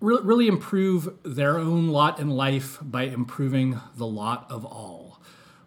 re- 0.00 0.20
really 0.22 0.46
improve 0.46 1.14
their 1.22 1.58
own 1.58 1.88
lot 1.88 2.20
in 2.20 2.30
life 2.30 2.78
by 2.82 3.02
improving 3.02 3.80
the 3.96 4.06
lot 4.06 4.46
of 4.50 4.64
all. 4.64 5.20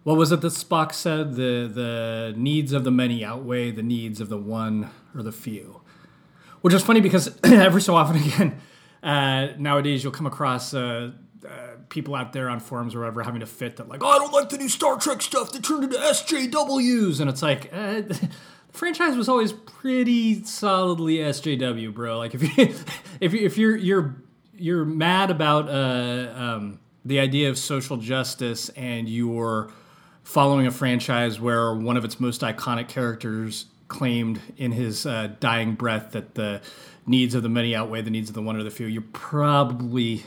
What 0.04 0.16
was 0.16 0.32
it 0.32 0.40
that 0.40 0.48
Spock 0.48 0.94
said? 0.94 1.34
The 1.34 1.70
the 1.72 2.34
needs 2.36 2.72
of 2.72 2.84
the 2.84 2.90
many 2.90 3.24
outweigh 3.24 3.70
the 3.70 3.82
needs 3.82 4.20
of 4.20 4.28
the 4.28 4.38
one 4.38 4.90
or 5.14 5.22
the 5.22 5.32
few. 5.32 5.82
Which 6.62 6.72
is 6.72 6.82
funny 6.82 7.00
because 7.00 7.38
every 7.44 7.82
so 7.82 7.94
often 7.94 8.16
again, 8.24 8.60
uh, 9.02 9.48
nowadays 9.58 10.02
you'll 10.02 10.12
come 10.12 10.26
across 10.26 10.72
uh, 10.72 11.12
uh, 11.46 11.50
people 11.88 12.14
out 12.14 12.32
there 12.32 12.48
on 12.48 12.58
forums 12.60 12.94
or 12.94 13.00
whatever 13.00 13.22
having 13.22 13.40
to 13.40 13.46
fit 13.46 13.76
that 13.76 13.88
like, 13.88 14.02
oh, 14.02 14.08
I 14.08 14.18
don't 14.18 14.32
like 14.32 14.48
the 14.48 14.58
new 14.58 14.68
Star 14.68 14.98
Trek 14.98 15.20
stuff. 15.20 15.52
They 15.52 15.58
turned 15.58 15.84
into 15.84 15.98
SJWs, 15.98 17.20
and 17.20 17.28
it's 17.28 17.42
like. 17.42 17.72
Franchise 18.78 19.16
was 19.16 19.28
always 19.28 19.52
pretty 19.52 20.44
solidly 20.44 21.16
SJW, 21.16 21.92
bro. 21.92 22.16
Like 22.16 22.34
if 22.34 22.42
you 22.42 22.74
if 23.20 23.32
you, 23.32 23.44
if 23.44 23.58
you're 23.58 23.76
you're 23.76 24.14
you're 24.56 24.84
mad 24.84 25.32
about 25.32 25.68
uh, 25.68 26.32
um, 26.34 26.78
the 27.04 27.18
idea 27.18 27.50
of 27.50 27.58
social 27.58 27.96
justice 27.96 28.68
and 28.70 29.08
you're 29.08 29.72
following 30.22 30.66
a 30.66 30.70
franchise 30.70 31.40
where 31.40 31.74
one 31.74 31.96
of 31.96 32.04
its 32.04 32.20
most 32.20 32.42
iconic 32.42 32.88
characters 32.88 33.66
claimed 33.88 34.40
in 34.56 34.72
his 34.72 35.06
uh, 35.06 35.32
dying 35.40 35.74
breath 35.74 36.12
that 36.12 36.34
the 36.34 36.60
needs 37.04 37.34
of 37.34 37.42
the 37.42 37.48
many 37.48 37.74
outweigh 37.74 38.02
the 38.02 38.10
needs 38.10 38.28
of 38.28 38.34
the 38.34 38.42
one 38.42 38.54
or 38.54 38.62
the 38.62 38.70
few, 38.70 38.86
you're 38.86 39.02
probably 39.12 40.22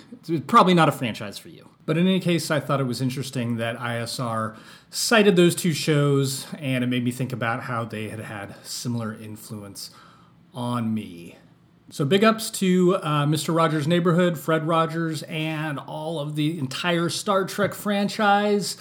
probably 0.48 0.74
not 0.74 0.90
a 0.90 0.92
franchise 0.92 1.38
for 1.38 1.48
you. 1.50 1.70
But 1.86 1.98
in 1.98 2.06
any 2.06 2.20
case, 2.20 2.52
I 2.52 2.60
thought 2.60 2.82
it 2.82 2.86
was 2.86 3.02
interesting 3.02 3.58
that 3.58 3.78
ISR 3.78 4.58
cited 4.92 5.38
those 5.38 5.56
two 5.56 5.74
shows, 5.74 6.46
and 6.60 6.84
it 6.84 6.88
made 6.88 7.04
me 7.04 7.12
think 7.12 7.34
about 7.34 7.64
how 7.64 7.86
they 7.86 8.10
had 8.10 8.20
had 8.20 8.54
similar 8.64 9.14
influence 9.14 9.90
on 10.54 10.94
me. 10.94 11.38
So 11.90 12.06
big 12.06 12.24
ups 12.24 12.50
to 12.52 12.98
uh, 12.98 13.26
Mr. 13.26 13.56
Rogers' 13.56 13.88
Neighborhood, 13.88 14.38
Fred 14.38 14.68
Rogers, 14.68 15.24
and 15.24 15.80
all 15.80 16.20
of 16.20 16.36
the 16.36 16.60
entire 16.60 17.10
Star 17.10 17.46
Trek 17.46 17.74
franchise. 17.74 18.78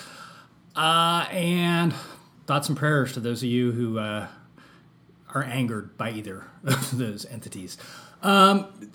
Uh, 0.76 1.26
and 1.31 1.95
thoughts 2.47 2.69
and 2.69 2.76
prayers 2.79 3.12
to 3.14 3.21
those 3.21 3.43
of 3.43 3.49
you 3.49 3.73
who 3.73 3.99
uh, 3.99 4.26
are 5.35 5.43
angered 5.43 5.97
by 5.97 6.11
either 6.11 6.45
of 6.64 6.90
those 6.99 7.25
entities. 7.26 7.79
Um, 8.23 8.90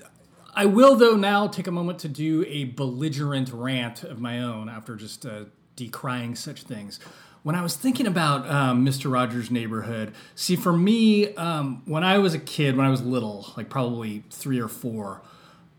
I 0.54 0.66
will, 0.66 0.96
though, 0.96 1.16
now 1.18 1.48
take 1.48 1.68
a 1.68 1.72
moment 1.72 2.00
to 2.00 2.08
do 2.08 2.46
a 2.48 2.66
belligerent 2.66 3.52
rant 3.52 4.04
of 4.04 4.22
my 4.22 4.42
own 4.42 4.70
after 4.70 4.96
just 4.96 5.26
uh, 5.26 5.46
decrying 5.76 6.36
such 6.36 6.64
things. 6.64 7.00
When 7.44 7.56
I 7.56 7.62
was 7.62 7.76
thinking 7.76 8.08
about 8.08 8.50
um, 8.50 8.86
Mr. 8.86 9.12
Rogers' 9.12 9.52
Neighborhood, 9.52 10.14
see, 10.34 10.56
for 10.56 10.74
me, 10.74 11.36
um, 11.36 11.84
when 11.86 12.04
I 12.04 12.18
was 12.18 12.34
a 12.34 12.40
kid, 12.40 12.76
when 12.76 12.86
I 12.86 12.90
was 12.90 13.04
little, 13.04 13.54
like 13.56 13.70
probably 13.70 14.24
three 14.32 14.60
or 14.60 14.68
four, 14.68 15.22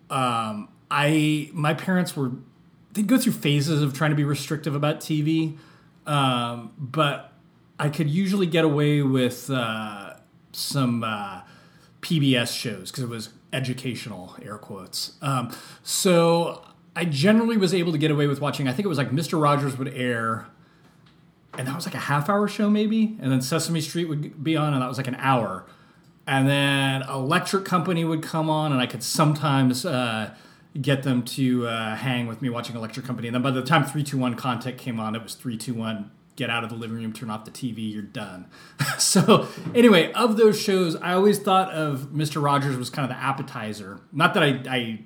um, 0.08 0.68
I 0.90 1.50
my 1.52 1.74
parents 1.74 2.16
were 2.16 2.32
they'd 2.92 3.06
go 3.06 3.18
through 3.18 3.32
phases 3.32 3.82
of 3.82 3.94
trying 3.94 4.10
to 4.10 4.16
be 4.16 4.24
restrictive 4.24 4.74
about 4.74 5.00
TV, 5.00 5.56
um, 6.06 6.72
but 6.78 7.32
I 7.78 7.88
could 7.88 8.08
usually 8.08 8.46
get 8.46 8.64
away 8.64 9.02
with 9.02 9.50
uh, 9.50 10.14
some 10.52 11.04
uh, 11.04 11.42
PBS 12.00 12.56
shows 12.56 12.90
because 12.90 13.04
it 13.04 13.10
was 13.10 13.30
educational, 13.52 14.36
air 14.42 14.58
quotes. 14.58 15.12
Um, 15.20 15.54
so 15.82 16.62
I 16.96 17.04
generally 17.04 17.56
was 17.56 17.72
able 17.74 17.92
to 17.92 17.98
get 17.98 18.10
away 18.10 18.26
with 18.26 18.40
watching. 18.40 18.66
I 18.66 18.72
think 18.72 18.86
it 18.86 18.88
was 18.88 18.98
like 18.98 19.12
Mister 19.12 19.36
Rogers 19.36 19.76
would 19.76 19.92
air, 19.94 20.46
and 21.56 21.68
that 21.68 21.74
was 21.76 21.86
like 21.86 21.94
a 21.94 21.98
half 21.98 22.28
hour 22.28 22.48
show 22.48 22.68
maybe, 22.68 23.16
and 23.20 23.30
then 23.30 23.40
Sesame 23.40 23.80
Street 23.80 24.06
would 24.06 24.42
be 24.42 24.56
on, 24.56 24.72
and 24.72 24.82
that 24.82 24.88
was 24.88 24.96
like 24.96 25.08
an 25.08 25.16
hour, 25.16 25.64
and 26.26 26.48
then 26.48 27.02
Electric 27.02 27.64
Company 27.64 28.04
would 28.04 28.22
come 28.22 28.50
on, 28.50 28.72
and 28.72 28.80
I 28.80 28.86
could 28.86 29.02
sometimes. 29.02 29.84
Uh, 29.84 30.34
get 30.82 31.04
them 31.04 31.22
to 31.22 31.66
uh, 31.66 31.96
hang 31.96 32.26
with 32.26 32.42
me 32.42 32.50
watching 32.50 32.76
Electric 32.76 33.06
Company. 33.06 33.28
And 33.28 33.34
then 33.34 33.40
by 33.40 33.50
the 33.50 33.62
time 33.62 33.80
321 33.82 34.34
Contact 34.34 34.76
came 34.76 35.00
on, 35.00 35.14
it 35.14 35.22
was 35.22 35.34
321 35.34 36.10
get 36.36 36.50
out 36.50 36.62
of 36.62 36.70
the 36.70 36.76
living 36.76 36.96
room, 36.98 37.12
turn 37.12 37.30
off 37.30 37.44
the 37.44 37.50
TV, 37.50 37.92
you're 37.92 38.02
done. 38.02 38.46
so, 38.98 39.48
anyway, 39.74 40.12
of 40.12 40.36
those 40.36 40.60
shows, 40.60 40.94
I 40.96 41.14
always 41.14 41.38
thought 41.38 41.72
of 41.72 42.10
Mr. 42.12 42.42
Rogers 42.42 42.76
was 42.76 42.90
kind 42.90 43.10
of 43.10 43.16
the 43.16 43.22
appetizer. 43.22 44.00
Not 44.12 44.34
that 44.34 44.42
I, 44.42 44.60
I 44.68 45.00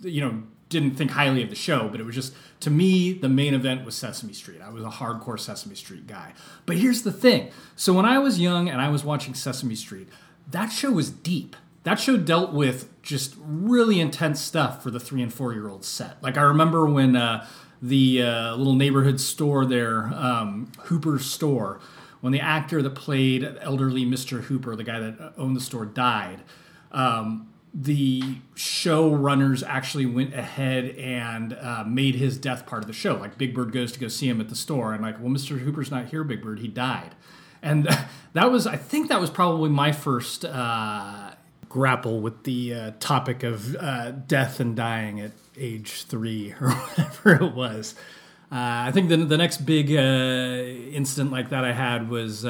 you 0.00 0.20
know, 0.20 0.42
didn't 0.68 0.96
think 0.96 1.12
highly 1.12 1.42
of 1.42 1.50
the 1.50 1.56
show, 1.56 1.88
but 1.88 2.00
it 2.00 2.04
was 2.04 2.14
just 2.14 2.34
to 2.60 2.70
me 2.70 3.12
the 3.12 3.28
main 3.28 3.54
event 3.54 3.84
was 3.84 3.94
Sesame 3.94 4.32
Street. 4.32 4.60
I 4.60 4.70
was 4.70 4.84
a 4.84 4.88
hardcore 4.88 5.38
Sesame 5.38 5.74
Street 5.74 6.06
guy. 6.06 6.32
But 6.64 6.76
here's 6.76 7.02
the 7.02 7.12
thing. 7.12 7.50
So 7.76 7.92
when 7.92 8.04
I 8.04 8.18
was 8.18 8.40
young 8.40 8.68
and 8.68 8.80
I 8.80 8.88
was 8.88 9.04
watching 9.04 9.34
Sesame 9.34 9.74
Street, 9.74 10.08
that 10.50 10.68
show 10.68 10.90
was 10.90 11.10
deep. 11.10 11.56
That 11.84 12.00
show 12.00 12.16
dealt 12.16 12.52
with 12.52 13.00
just 13.02 13.36
really 13.38 14.00
intense 14.00 14.40
stuff 14.40 14.82
for 14.82 14.90
the 14.90 14.98
3 14.98 15.22
and 15.22 15.32
4 15.32 15.52
year 15.52 15.68
old 15.68 15.84
set. 15.84 16.20
Like 16.22 16.36
I 16.36 16.42
remember 16.42 16.86
when 16.86 17.14
uh, 17.14 17.46
the 17.80 18.22
uh, 18.22 18.56
little 18.56 18.74
neighborhood 18.74 19.20
store 19.20 19.64
there, 19.64 20.06
um, 20.14 20.72
Hooper's 20.84 21.26
store, 21.26 21.80
when 22.20 22.32
the 22.32 22.40
actor 22.40 22.82
that 22.82 22.96
played 22.96 23.56
elderly 23.60 24.04
Mr. 24.04 24.42
Hooper, 24.42 24.74
the 24.74 24.82
guy 24.82 24.98
that 24.98 25.34
owned 25.36 25.54
the 25.54 25.60
store, 25.60 25.86
died. 25.86 26.42
Um, 26.90 27.52
the 27.78 28.22
showrunners 28.54 29.62
actually 29.66 30.06
went 30.06 30.32
ahead 30.32 30.96
and 30.96 31.52
uh, 31.52 31.84
made 31.86 32.14
his 32.14 32.38
death 32.38 32.64
part 32.64 32.82
of 32.82 32.86
the 32.86 32.94
show. 32.94 33.16
Like 33.16 33.36
Big 33.36 33.54
Bird 33.54 33.70
goes 33.70 33.92
to 33.92 34.00
go 34.00 34.08
see 34.08 34.26
him 34.26 34.40
at 34.40 34.48
the 34.48 34.56
store, 34.56 34.94
and 34.94 35.02
like, 35.02 35.20
well, 35.20 35.28
Mr. 35.28 35.58
Hooper's 35.58 35.90
not 35.90 36.06
here, 36.06 36.24
Big 36.24 36.42
Bird. 36.42 36.60
He 36.60 36.68
died, 36.68 37.14
and 37.62 37.86
that 38.32 38.50
was, 38.50 38.66
I 38.66 38.76
think, 38.76 39.10
that 39.10 39.20
was 39.20 39.28
probably 39.28 39.68
my 39.68 39.92
first 39.92 40.46
uh, 40.46 41.32
grapple 41.68 42.20
with 42.20 42.44
the 42.44 42.72
uh, 42.72 42.92
topic 42.98 43.42
of 43.42 43.76
uh, 43.76 44.12
death 44.12 44.58
and 44.58 44.74
dying 44.74 45.20
at 45.20 45.32
age 45.58 46.04
three 46.04 46.54
or 46.60 46.70
whatever 46.70 47.44
it 47.44 47.54
was. 47.54 47.94
Uh, 48.50 48.88
I 48.88 48.90
think 48.92 49.10
the, 49.10 49.18
the 49.18 49.36
next 49.36 49.66
big 49.66 49.90
uh, 49.90 49.98
incident 50.94 51.30
like 51.30 51.50
that 51.50 51.64
I 51.64 51.72
had 51.72 52.08
was 52.08 52.46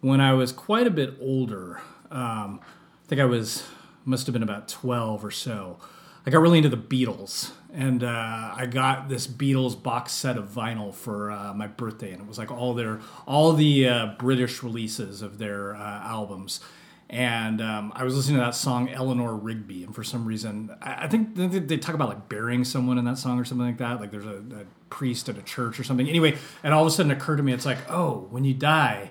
when 0.00 0.20
I 0.22 0.32
was 0.32 0.52
quite 0.52 0.86
a 0.86 0.90
bit 0.90 1.18
older. 1.20 1.82
Um, 2.10 2.60
I 2.62 3.08
think 3.08 3.20
I 3.20 3.24
was, 3.26 3.64
must 4.04 4.26
have 4.26 4.32
been 4.32 4.42
about 4.42 4.68
12 4.68 5.24
or 5.24 5.30
so. 5.30 5.78
I 6.24 6.30
got 6.30 6.40
really 6.40 6.58
into 6.58 6.68
the 6.68 6.76
Beatles, 6.76 7.50
and 7.72 8.04
uh, 8.04 8.54
I 8.56 8.66
got 8.70 9.08
this 9.08 9.26
Beatles 9.26 9.80
box 9.80 10.12
set 10.12 10.36
of 10.36 10.48
vinyl 10.48 10.94
for 10.94 11.32
uh, 11.32 11.52
my 11.52 11.66
birthday, 11.66 12.12
and 12.12 12.22
it 12.22 12.28
was 12.28 12.38
like 12.38 12.50
all 12.50 12.74
their 12.74 13.00
all 13.26 13.52
the 13.52 13.88
uh, 13.88 14.06
British 14.18 14.62
releases 14.62 15.20
of 15.22 15.38
their 15.38 15.74
albums 15.74 16.60
and 17.12 17.60
um, 17.60 17.92
I 17.94 18.04
was 18.04 18.16
listening 18.16 18.38
to 18.38 18.44
that 18.44 18.54
song 18.54 18.88
Eleanor 18.88 19.36
Rigby, 19.36 19.84
and 19.84 19.94
for 19.94 20.02
some 20.02 20.24
reason, 20.24 20.74
I, 20.80 21.04
I 21.04 21.08
think 21.08 21.34
they 21.34 21.76
talk 21.76 21.94
about 21.94 22.08
like 22.08 22.30
burying 22.30 22.64
someone 22.64 22.96
in 22.96 23.04
that 23.04 23.18
song 23.18 23.38
or 23.38 23.44
something 23.44 23.66
like 23.66 23.76
that. 23.76 24.00
Like 24.00 24.10
there's 24.10 24.24
a, 24.24 24.38
a, 24.38 24.64
priest 24.88 25.28
at 25.28 25.36
a 25.36 25.42
church 25.42 25.78
or 25.78 25.84
something. 25.84 26.08
Anyway, 26.08 26.36
and 26.62 26.72
all 26.72 26.82
of 26.82 26.86
a 26.86 26.90
sudden 26.90 27.12
it 27.12 27.16
occurred 27.16 27.36
to 27.36 27.42
me, 27.42 27.52
it's 27.52 27.66
like, 27.66 27.78
oh, 27.90 28.26
when 28.30 28.44
you 28.44 28.54
die, 28.54 29.10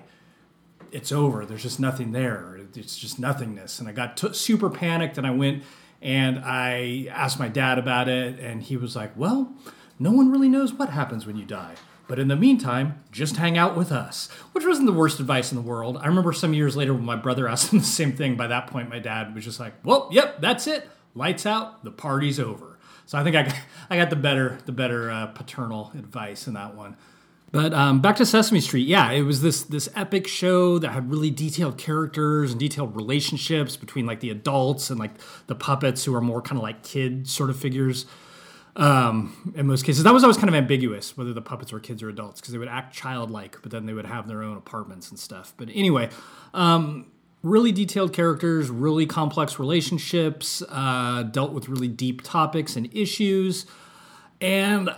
it's 0.90 1.12
over. 1.12 1.46
There's 1.46 1.62
just 1.62 1.78
nothing 1.78 2.10
there. 2.10 2.51
It's 2.76 2.98
just 2.98 3.18
nothingness. 3.18 3.78
And 3.78 3.88
I 3.88 3.92
got 3.92 4.16
t- 4.16 4.32
super 4.34 4.70
panicked, 4.70 5.18
and 5.18 5.26
I 5.26 5.30
went 5.30 5.64
and 6.00 6.40
I 6.40 7.06
asked 7.10 7.38
my 7.38 7.48
dad 7.48 7.78
about 7.78 8.08
it, 8.08 8.40
and 8.40 8.62
he 8.62 8.76
was 8.76 8.96
like, 8.96 9.16
well, 9.16 9.52
no 9.98 10.10
one 10.10 10.32
really 10.32 10.48
knows 10.48 10.72
what 10.72 10.88
happens 10.88 11.26
when 11.26 11.36
you 11.36 11.44
die. 11.44 11.74
But 12.08 12.18
in 12.18 12.28
the 12.28 12.36
meantime, 12.36 13.02
just 13.12 13.36
hang 13.36 13.56
out 13.56 13.76
with 13.76 13.92
us, 13.92 14.28
which 14.50 14.66
wasn't 14.66 14.86
the 14.86 14.92
worst 14.92 15.20
advice 15.20 15.52
in 15.52 15.56
the 15.56 15.62
world. 15.62 15.96
I 15.96 16.08
remember 16.08 16.32
some 16.32 16.52
years 16.52 16.76
later 16.76 16.92
when 16.92 17.04
my 17.04 17.16
brother 17.16 17.48
asked 17.48 17.72
him 17.72 17.78
the 17.80 17.84
same 17.84 18.12
thing. 18.12 18.36
By 18.36 18.48
that 18.48 18.66
point, 18.66 18.90
my 18.90 18.98
dad 18.98 19.34
was 19.34 19.44
just 19.44 19.60
like, 19.60 19.74
"Well, 19.84 20.08
yep, 20.10 20.40
that's 20.40 20.66
it. 20.66 20.90
Lights 21.14 21.46
out. 21.46 21.84
The 21.84 21.92
party's 21.92 22.40
over." 22.40 22.78
So 23.06 23.18
I 23.18 23.24
think 23.24 23.36
I 23.36 23.44
got, 23.44 23.54
I 23.90 23.96
got 23.96 24.10
the 24.10 24.16
better 24.16 24.58
the 24.66 24.72
better 24.72 25.10
uh, 25.10 25.26
paternal 25.26 25.92
advice 25.94 26.46
in 26.46 26.54
that 26.54 26.74
one. 26.74 26.96
But 27.52 27.74
um, 27.74 28.00
back 28.00 28.16
to 28.16 28.26
Sesame 28.26 28.60
Street, 28.60 28.88
yeah, 28.88 29.10
it 29.12 29.22
was 29.22 29.42
this 29.42 29.62
this 29.62 29.88
epic 29.94 30.26
show 30.26 30.78
that 30.78 30.90
had 30.90 31.10
really 31.10 31.30
detailed 31.30 31.76
characters 31.78 32.50
and 32.50 32.58
detailed 32.58 32.96
relationships 32.96 33.76
between 33.76 34.06
like 34.06 34.20
the 34.20 34.30
adults 34.30 34.88
and 34.90 34.98
like 34.98 35.12
the 35.48 35.54
puppets 35.54 36.04
who 36.04 36.14
are 36.14 36.22
more 36.22 36.40
kind 36.40 36.56
of 36.58 36.62
like 36.62 36.82
kid 36.82 37.28
sort 37.28 37.50
of 37.50 37.58
figures. 37.58 38.06
um, 38.76 39.52
in 39.54 39.66
most 39.66 39.84
cases. 39.84 40.04
That 40.04 40.14
was 40.14 40.24
always 40.24 40.36
kind 40.36 40.48
of 40.48 40.54
ambiguous 40.54 41.16
whether 41.16 41.32
the 41.32 41.42
puppets 41.42 41.72
were 41.72 41.80
kids 41.80 42.02
or 42.02 42.08
adults 42.08 42.40
because 42.40 42.52
they 42.52 42.58
would 42.58 42.68
act 42.68 42.94
childlike, 42.94 43.58
but 43.62 43.70
then 43.70 43.86
they 43.86 43.92
would 43.92 44.06
have 44.06 44.28
their 44.28 44.42
own 44.42 44.56
apartments 44.56 45.10
and 45.10 45.18
stuff. 45.18 45.52
But 45.56 45.68
anyway, 45.74 46.08
um, 46.54 47.06
really 47.42 47.72
detailed 47.72 48.12
characters, 48.12 48.70
really 48.70 49.06
complex 49.06 49.58
relationships, 49.58 50.62
uh, 50.68 51.24
dealt 51.24 51.52
with 51.52 51.68
really 51.68 51.88
deep 51.88 52.22
topics 52.22 52.76
and 52.76 52.88
issues. 52.94 53.66
And 54.40 54.90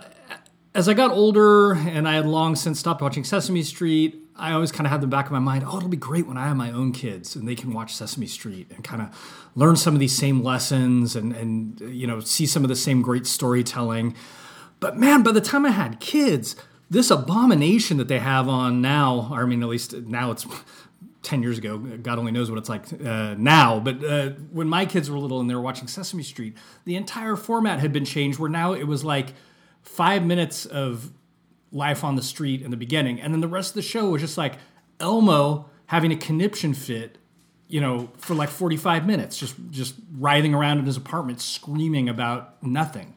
as 0.75 0.89
I 0.89 0.93
got 0.93 1.11
older 1.11 1.73
and 1.73 2.05
I 2.07 2.15
had 2.15 2.25
long 2.25 2.57
since 2.57 2.79
stopped 2.79 3.01
watching 3.01 3.23
Sesame 3.23 3.63
Street, 3.63 4.21
I 4.35 4.51
always 4.51 4.73
kind 4.73 4.85
of 4.85 4.91
had 4.91 4.99
the 4.99 5.07
back 5.07 5.25
of 5.25 5.31
my 5.31 5.39
mind, 5.39 5.63
oh, 5.65 5.77
it'll 5.77 5.87
be 5.87 5.95
great 5.95 6.27
when 6.27 6.37
I 6.37 6.47
have 6.47 6.57
my 6.57 6.69
own 6.69 6.91
kids 6.91 7.33
and 7.33 7.47
they 7.47 7.55
can 7.55 7.71
watch 7.71 7.95
Sesame 7.95 8.27
Street 8.27 8.69
and 8.75 8.83
kind 8.83 9.01
of 9.01 9.49
learn 9.55 9.77
some 9.77 9.93
of 9.93 10.01
these 10.01 10.15
same 10.15 10.43
lessons 10.43 11.15
and, 11.15 11.33
and 11.33 11.79
you 11.79 12.05
know 12.05 12.19
see 12.19 12.45
some 12.45 12.63
of 12.63 12.69
the 12.69 12.75
same 12.75 13.01
great 13.01 13.25
storytelling. 13.25 14.15
But 14.81 14.97
man, 14.97 15.23
by 15.23 15.31
the 15.31 15.39
time 15.39 15.65
I 15.65 15.71
had 15.71 16.01
kids, 16.01 16.57
this 16.89 17.09
abomination 17.09 17.95
that 17.95 18.09
they 18.09 18.19
have 18.19 18.49
on 18.49 18.81
now, 18.81 19.31
I 19.31 19.45
mean, 19.45 19.63
at 19.63 19.69
least 19.69 19.93
now 19.93 20.31
it's 20.31 20.45
10 21.23 21.41
years 21.41 21.57
ago. 21.57 21.77
God 21.77 22.19
only 22.19 22.33
knows 22.33 22.51
what 22.51 22.59
it's 22.59 22.69
like 22.69 22.83
uh, 23.03 23.33
now. 23.37 23.79
But 23.79 24.03
uh, 24.03 24.29
when 24.51 24.67
my 24.67 24.85
kids 24.85 25.09
were 25.09 25.17
little 25.17 25.39
and 25.39 25.49
they 25.49 25.55
were 25.55 25.61
watching 25.61 25.87
Sesame 25.87 26.21
Street, 26.21 26.55
the 26.83 26.97
entire 26.97 27.37
format 27.37 27.79
had 27.79 27.93
been 27.93 28.05
changed 28.05 28.39
where 28.39 28.49
now 28.49 28.73
it 28.73 28.83
was 28.83 29.05
like 29.05 29.33
five 29.85 30.25
minutes 30.25 30.65
of 30.65 31.11
life 31.71 32.03
on 32.03 32.15
the 32.15 32.21
street 32.21 32.61
in 32.61 32.71
the 32.71 32.77
beginning, 32.77 33.21
and 33.21 33.33
then 33.33 33.41
the 33.41 33.47
rest 33.47 33.71
of 33.71 33.75
the 33.75 33.81
show 33.81 34.09
was 34.09 34.21
just 34.21 34.37
like 34.37 34.55
Elmo 34.99 35.69
having 35.87 36.11
a 36.11 36.17
conniption 36.17 36.73
fit, 36.73 37.17
you 37.67 37.79
know, 37.79 38.09
for 38.17 38.33
like 38.33 38.49
45 38.49 39.07
minutes, 39.07 39.37
just 39.37 39.55
just 39.71 39.95
writhing 40.17 40.53
around 40.53 40.79
in 40.79 40.85
his 40.85 40.97
apartment 40.97 41.41
screaming 41.41 42.09
about 42.09 42.61
nothing. 42.63 43.15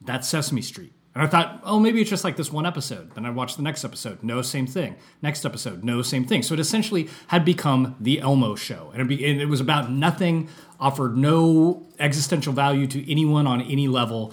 That's 0.00 0.28
Sesame 0.28 0.62
Street. 0.62 0.92
And 1.14 1.22
I 1.22 1.26
thought, 1.26 1.60
oh, 1.64 1.78
maybe 1.78 2.00
it's 2.00 2.08
just 2.08 2.24
like 2.24 2.36
this 2.36 2.50
one 2.50 2.64
episode. 2.64 3.14
Then 3.14 3.26
I 3.26 3.30
watched 3.30 3.58
the 3.58 3.62
next 3.62 3.84
episode. 3.84 4.22
No, 4.22 4.40
same 4.40 4.66
thing. 4.66 4.96
Next 5.20 5.44
episode, 5.44 5.84
no, 5.84 6.00
same 6.00 6.24
thing. 6.24 6.42
So 6.42 6.54
it 6.54 6.60
essentially 6.60 7.10
had 7.26 7.44
become 7.44 7.96
the 8.00 8.20
Elmo 8.20 8.54
show. 8.54 8.90
And 8.94 9.02
it, 9.02 9.08
be, 9.08 9.24
and 9.30 9.38
it 9.38 9.46
was 9.46 9.60
about 9.60 9.90
nothing, 9.90 10.48
offered 10.80 11.16
no 11.18 11.86
existential 11.98 12.54
value 12.54 12.86
to 12.86 13.10
anyone 13.10 13.46
on 13.46 13.60
any 13.60 13.88
level. 13.88 14.32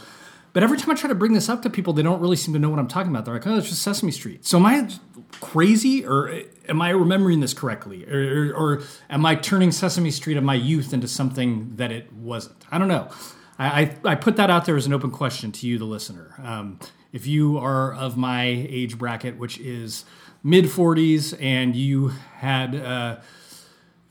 But 0.54 0.64
every 0.64 0.78
time 0.78 0.90
I 0.92 0.96
try 0.96 1.08
to 1.08 1.16
bring 1.16 1.34
this 1.34 1.48
up 1.48 1.62
to 1.62 1.70
people, 1.70 1.94
they 1.94 2.02
don't 2.02 2.20
really 2.20 2.36
seem 2.36 2.54
to 2.54 2.60
know 2.60 2.70
what 2.70 2.80
I'm 2.80 2.88
talking 2.88 3.12
about. 3.12 3.26
They're 3.26 3.36
like, 3.36 3.46
"Oh, 3.46 3.58
it's 3.58 3.70
just 3.70 3.82
Sesame 3.82 4.12
Street." 4.12 4.46
So 4.46 4.58
am 4.58 4.66
I 4.66 4.90
crazy, 5.42 6.06
or 6.06 6.32
am 6.68 6.82
I 6.82 6.90
remembering 6.90 7.40
this 7.40 7.54
correctly, 7.54 8.06
or, 8.06 8.54
or, 8.56 8.82
am 9.10 9.26
I 9.26 9.36
turning 9.36 9.72
Sesame 9.72 10.12
Street 10.12 10.38
of 10.38 10.44
my 10.44 10.56
youth 10.56 10.94
into 10.94 11.08
something 11.08 11.76
that 11.76 11.92
it 11.92 12.12
wasn't? 12.14 12.66
I 12.72 12.78
don't 12.78 12.88
know. 12.88 13.10
I, 13.60 13.82
I, 13.82 13.96
I 14.06 14.16
put 14.16 14.38
that 14.38 14.50
out 14.50 14.66
there 14.66 14.76
as 14.76 14.86
an 14.86 14.94
open 14.94 15.12
question 15.12 15.52
to 15.52 15.68
you, 15.68 15.78
the 15.78 15.86
listener. 15.86 16.34
Um, 16.42 16.80
if 17.12 17.28
you 17.28 17.58
are 17.58 17.94
of 17.94 18.18
my 18.18 18.44
age 18.44 18.98
bracket, 18.98 19.38
which 19.38 19.60
is 19.60 20.06
mid 20.44 20.66
40s, 20.66 21.40
and 21.42 21.76
you 21.76 22.10
had 22.38 22.76
uh, 22.76 23.18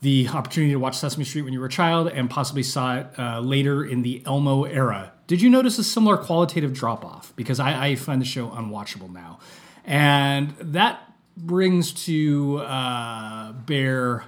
the 0.01 0.27
opportunity 0.29 0.73
to 0.73 0.79
watch 0.79 0.97
Sesame 0.97 1.25
Street 1.25 1.43
when 1.43 1.53
you 1.53 1.59
were 1.59 1.67
a 1.67 1.71
child 1.71 2.07
and 2.07 2.29
possibly 2.29 2.63
saw 2.63 2.97
it 2.97 3.07
uh, 3.17 3.39
later 3.39 3.83
in 3.83 4.01
the 4.01 4.23
Elmo 4.25 4.63
era, 4.63 5.13
did 5.29 5.43
you 5.43 5.49
notice 5.51 5.77
a 5.77 5.83
similar 5.83 6.17
qualitative 6.17 6.73
drop 6.73 7.05
off? 7.05 7.33
Because 7.35 7.59
I, 7.59 7.89
I, 7.89 7.95
find 7.95 8.19
the 8.19 8.25
show 8.25 8.49
unwatchable 8.49 9.13
now. 9.13 9.37
And 9.85 10.55
that 10.59 11.13
brings 11.37 11.93
to 12.05 12.57
uh, 12.61 13.51
bear 13.51 14.23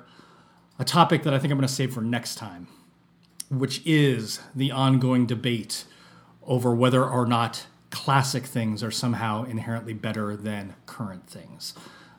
a 0.78 0.86
topic 0.86 1.24
that 1.24 1.34
I 1.34 1.40
think 1.40 1.52
I'm 1.52 1.58
going 1.58 1.68
to 1.68 1.74
save 1.74 1.92
for 1.92 2.02
next 2.02 2.36
time, 2.36 2.68
which 3.50 3.82
is 3.84 4.42
the 4.54 4.70
ongoing 4.70 5.26
debate 5.26 5.86
over 6.44 6.72
whether 6.72 7.04
or 7.04 7.26
not 7.26 7.66
classic 7.90 8.46
things 8.46 8.84
are 8.84 8.92
somehow 8.92 9.44
inherently 9.46 9.94
better 9.94 10.36
than 10.36 10.76
current 10.86 11.26
things. 11.26 11.74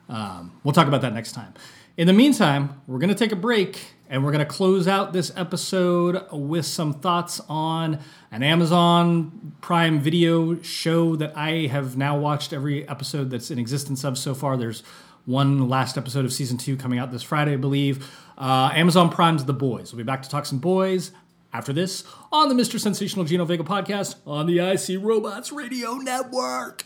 Um, 0.09 0.59
we'll 0.65 0.73
talk 0.73 0.89
about 0.89 0.99
that 1.03 1.13
next 1.13 1.31
time. 1.31 1.53
In 1.95 2.05
the 2.05 2.13
meantime, 2.13 2.81
we're 2.87 2.99
going 2.99 3.07
to 3.07 3.15
take 3.15 3.31
a 3.31 3.37
break 3.37 3.93
and 4.13 4.23
we're 4.23 4.31
going 4.31 4.45
to 4.45 4.53
close 4.53 4.87
out 4.87 5.11
this 5.11 5.31
episode 5.35 6.23
with 6.31 6.67
some 6.67 6.93
thoughts 6.93 7.41
on 7.49 7.97
an 8.31 8.43
Amazon 8.43 9.55
Prime 9.59 9.99
Video 9.99 10.61
show 10.61 11.15
that 11.15 11.35
I 11.35 11.65
have 11.65 11.97
now 11.97 12.19
watched 12.19 12.53
every 12.53 12.87
episode 12.87 13.31
that's 13.31 13.49
in 13.49 13.57
existence 13.57 14.03
of 14.03 14.19
so 14.19 14.35
far. 14.35 14.55
There's 14.55 14.83
one 15.25 15.67
last 15.67 15.97
episode 15.97 16.25
of 16.25 16.31
season 16.31 16.59
two 16.59 16.77
coming 16.77 16.99
out 16.99 17.11
this 17.11 17.23
Friday, 17.23 17.53
I 17.53 17.57
believe. 17.57 18.07
Uh, 18.37 18.69
Amazon 18.75 19.09
Prime's 19.09 19.45
The 19.45 19.53
Boys. 19.53 19.91
We'll 19.91 19.97
be 19.97 20.03
back 20.03 20.21
to 20.21 20.29
talk 20.29 20.45
some 20.45 20.59
boys 20.59 21.11
after 21.51 21.73
this 21.73 22.03
on 22.31 22.49
the 22.49 22.55
Mr. 22.55 22.79
Sensational 22.79 23.25
Gino 23.25 23.45
Vega 23.45 23.63
podcast 23.63 24.17
on 24.27 24.45
the 24.45 24.59
IC 24.59 25.03
Robots 25.03 25.51
Radio 25.51 25.95
Network. 25.95 26.85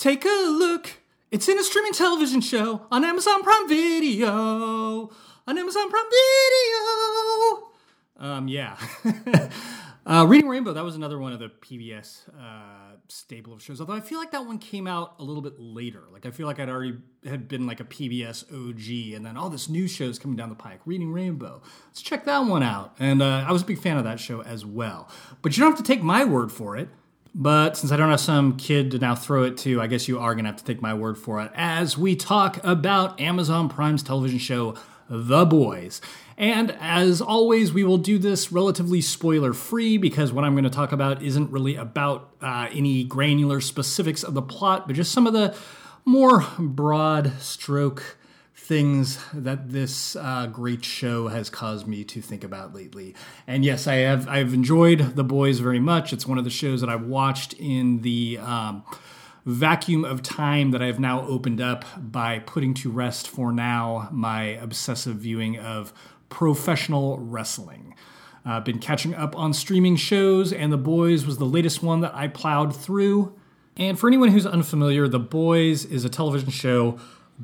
Take 0.00 0.24
a 0.24 0.28
look. 0.48 0.92
It's 1.30 1.46
in 1.46 1.58
a 1.58 1.62
streaming 1.62 1.92
television 1.92 2.40
show 2.40 2.86
on 2.90 3.04
Amazon 3.04 3.42
Prime 3.42 3.68
Video. 3.68 5.10
On 5.46 5.58
Amazon 5.58 5.90
Prime 5.90 6.04
Video. 6.10 7.68
Um, 8.16 8.48
yeah. 8.48 8.78
uh, 10.06 10.24
Reading 10.26 10.48
Rainbow, 10.48 10.72
that 10.72 10.84
was 10.84 10.96
another 10.96 11.18
one 11.18 11.34
of 11.34 11.38
the 11.38 11.50
PBS 11.50 12.30
uh, 12.30 12.96
stable 13.08 13.52
of 13.52 13.60
shows. 13.60 13.78
Although 13.78 13.92
I 13.92 14.00
feel 14.00 14.18
like 14.18 14.30
that 14.30 14.46
one 14.46 14.56
came 14.56 14.86
out 14.86 15.16
a 15.18 15.22
little 15.22 15.42
bit 15.42 15.60
later. 15.60 16.04
Like 16.10 16.24
I 16.24 16.30
feel 16.30 16.46
like 16.46 16.58
I'd 16.58 16.70
already 16.70 16.96
had 17.26 17.46
been 17.46 17.66
like 17.66 17.80
a 17.80 17.84
PBS 17.84 18.44
OG, 18.50 19.14
and 19.14 19.26
then 19.26 19.36
all 19.36 19.50
this 19.50 19.68
new 19.68 19.86
shows 19.86 20.18
coming 20.18 20.38
down 20.38 20.48
the 20.48 20.54
pike. 20.54 20.80
Reading 20.86 21.12
Rainbow, 21.12 21.60
let's 21.88 22.00
check 22.00 22.24
that 22.24 22.38
one 22.38 22.62
out. 22.62 22.94
And 22.98 23.20
uh, 23.20 23.44
I 23.46 23.52
was 23.52 23.60
a 23.60 23.66
big 23.66 23.78
fan 23.78 23.98
of 23.98 24.04
that 24.04 24.18
show 24.18 24.40
as 24.40 24.64
well. 24.64 25.10
But 25.42 25.58
you 25.58 25.62
don't 25.62 25.72
have 25.72 25.84
to 25.84 25.86
take 25.86 26.02
my 26.02 26.24
word 26.24 26.50
for 26.50 26.78
it. 26.78 26.88
But 27.34 27.76
since 27.76 27.92
I 27.92 27.96
don't 27.96 28.10
have 28.10 28.20
some 28.20 28.56
kid 28.56 28.90
to 28.90 28.98
now 28.98 29.14
throw 29.14 29.44
it 29.44 29.56
to, 29.58 29.80
I 29.80 29.86
guess 29.86 30.08
you 30.08 30.18
are 30.18 30.34
going 30.34 30.44
to 30.44 30.50
have 30.50 30.58
to 30.58 30.64
take 30.64 30.82
my 30.82 30.94
word 30.94 31.16
for 31.16 31.40
it 31.40 31.50
as 31.54 31.96
we 31.96 32.16
talk 32.16 32.62
about 32.64 33.20
Amazon 33.20 33.68
Prime's 33.68 34.02
television 34.02 34.38
show, 34.38 34.74
The 35.08 35.44
Boys. 35.44 36.00
And 36.36 36.72
as 36.80 37.20
always, 37.20 37.72
we 37.72 37.84
will 37.84 37.98
do 37.98 38.18
this 38.18 38.50
relatively 38.50 39.00
spoiler 39.00 39.52
free 39.52 39.96
because 39.96 40.32
what 40.32 40.44
I'm 40.44 40.54
going 40.54 40.64
to 40.64 40.70
talk 40.70 40.90
about 40.90 41.22
isn't 41.22 41.50
really 41.50 41.76
about 41.76 42.34
uh, 42.40 42.68
any 42.72 43.04
granular 43.04 43.60
specifics 43.60 44.22
of 44.24 44.34
the 44.34 44.42
plot, 44.42 44.86
but 44.86 44.96
just 44.96 45.12
some 45.12 45.26
of 45.26 45.32
the 45.32 45.54
more 46.04 46.46
broad 46.58 47.32
stroke 47.40 48.16
things 48.70 49.18
that 49.34 49.72
this 49.72 50.14
uh, 50.14 50.46
great 50.46 50.84
show 50.84 51.26
has 51.26 51.50
caused 51.50 51.88
me 51.88 52.04
to 52.04 52.22
think 52.22 52.44
about 52.44 52.72
lately. 52.72 53.16
And 53.44 53.64
yes, 53.64 53.88
I 53.88 53.94
have 53.96 54.28
I've 54.28 54.54
enjoyed 54.54 55.16
The 55.16 55.24
Boys 55.24 55.58
very 55.58 55.80
much. 55.80 56.12
It's 56.12 56.24
one 56.24 56.38
of 56.38 56.44
the 56.44 56.50
shows 56.50 56.80
that 56.80 56.88
I've 56.88 57.04
watched 57.04 57.52
in 57.54 58.02
the 58.02 58.38
um, 58.38 58.84
vacuum 59.44 60.04
of 60.04 60.22
time 60.22 60.70
that 60.70 60.80
I 60.80 60.86
have 60.86 61.00
now 61.00 61.26
opened 61.26 61.60
up 61.60 61.84
by 61.98 62.38
putting 62.38 62.72
to 62.74 62.92
rest 62.92 63.26
for 63.26 63.50
now 63.50 64.08
my 64.12 64.42
obsessive 64.44 65.16
viewing 65.16 65.58
of 65.58 65.92
professional 66.28 67.18
wrestling. 67.18 67.96
I've 68.44 68.58
uh, 68.58 68.60
been 68.60 68.78
catching 68.78 69.16
up 69.16 69.36
on 69.36 69.52
streaming 69.52 69.96
shows, 69.96 70.52
and 70.52 70.72
The 70.72 70.78
Boys 70.78 71.26
was 71.26 71.38
the 71.38 71.44
latest 71.44 71.82
one 71.82 72.02
that 72.02 72.14
I 72.14 72.28
plowed 72.28 72.76
through. 72.76 73.34
And 73.76 73.98
for 73.98 74.06
anyone 74.06 74.28
who's 74.28 74.46
unfamiliar, 74.46 75.08
The 75.08 75.18
Boys 75.18 75.84
is 75.84 76.04
a 76.04 76.08
television 76.08 76.50
show 76.50 77.00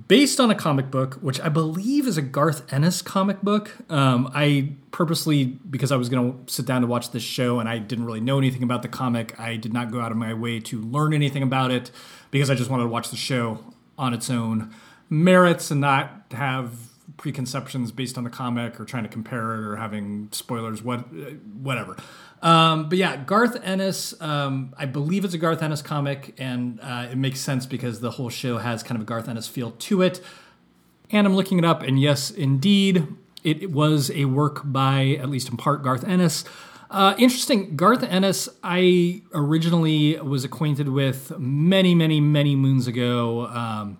based 0.08 0.40
on 0.40 0.50
a 0.50 0.54
comic 0.54 0.90
book, 0.90 1.14
which 1.14 1.40
I 1.40 1.48
believe 1.48 2.06
is 2.06 2.18
a 2.18 2.22
Garth 2.22 2.70
Ennis 2.72 3.00
comic 3.00 3.40
book. 3.42 3.72
Um, 3.88 4.30
I 4.34 4.72
purposely, 4.90 5.44
because 5.44 5.90
I 5.90 5.96
was 5.96 6.08
going 6.08 6.44
to 6.44 6.52
sit 6.52 6.66
down 6.66 6.82
to 6.82 6.86
watch 6.86 7.10
this 7.12 7.22
show 7.22 7.58
and 7.60 7.68
I 7.68 7.78
didn't 7.78 8.04
really 8.04 8.20
know 8.20 8.38
anything 8.38 8.62
about 8.62 8.82
the 8.82 8.88
comic, 8.88 9.38
I 9.40 9.56
did 9.56 9.72
not 9.72 9.90
go 9.90 10.00
out 10.00 10.12
of 10.12 10.18
my 10.18 10.34
way 10.34 10.60
to 10.60 10.80
learn 10.80 11.14
anything 11.14 11.42
about 11.42 11.70
it 11.70 11.90
because 12.30 12.50
I 12.50 12.54
just 12.54 12.70
wanted 12.70 12.84
to 12.84 12.88
watch 12.88 13.10
the 13.10 13.16
show 13.16 13.58
on 13.96 14.12
its 14.12 14.28
own 14.28 14.74
merits 15.08 15.70
and 15.70 15.80
not 15.80 16.24
have 16.32 16.72
preconceptions 17.16 17.92
based 17.92 18.18
on 18.18 18.24
the 18.24 18.30
comic 18.30 18.78
or 18.78 18.84
trying 18.84 19.04
to 19.04 19.08
compare 19.08 19.54
it 19.54 19.64
or 19.64 19.76
having 19.76 20.28
spoilers, 20.32 20.82
what, 20.82 21.10
whatever. 21.54 21.96
Um, 22.42 22.88
but 22.88 22.98
yeah, 22.98 23.16
Garth 23.16 23.58
Ennis, 23.64 24.20
um, 24.20 24.74
I 24.76 24.86
believe 24.86 25.24
it's 25.24 25.34
a 25.34 25.38
Garth 25.38 25.62
Ennis 25.62 25.82
comic, 25.82 26.34
and 26.38 26.78
uh, 26.80 27.08
it 27.10 27.16
makes 27.16 27.40
sense 27.40 27.66
because 27.66 28.00
the 28.00 28.12
whole 28.12 28.28
show 28.28 28.58
has 28.58 28.82
kind 28.82 28.96
of 28.96 29.02
a 29.02 29.06
Garth 29.06 29.28
Ennis 29.28 29.48
feel 29.48 29.72
to 29.72 30.02
it. 30.02 30.20
And 31.10 31.26
I'm 31.26 31.34
looking 31.34 31.58
it 31.58 31.64
up, 31.64 31.82
and 31.82 32.00
yes, 32.00 32.30
indeed, 32.30 33.06
it 33.42 33.70
was 33.70 34.10
a 34.10 34.24
work 34.24 34.62
by, 34.64 35.18
at 35.20 35.28
least 35.28 35.48
in 35.48 35.56
part, 35.56 35.82
Garth 35.82 36.04
Ennis. 36.04 36.44
Uh, 36.90 37.14
interesting. 37.18 37.76
Garth 37.76 38.02
Ennis, 38.02 38.48
I 38.62 39.22
originally 39.32 40.18
was 40.20 40.44
acquainted 40.44 40.88
with 40.88 41.36
many, 41.38 41.94
many, 41.94 42.20
many 42.20 42.54
moons 42.56 42.86
ago 42.86 43.46
um, 43.46 43.98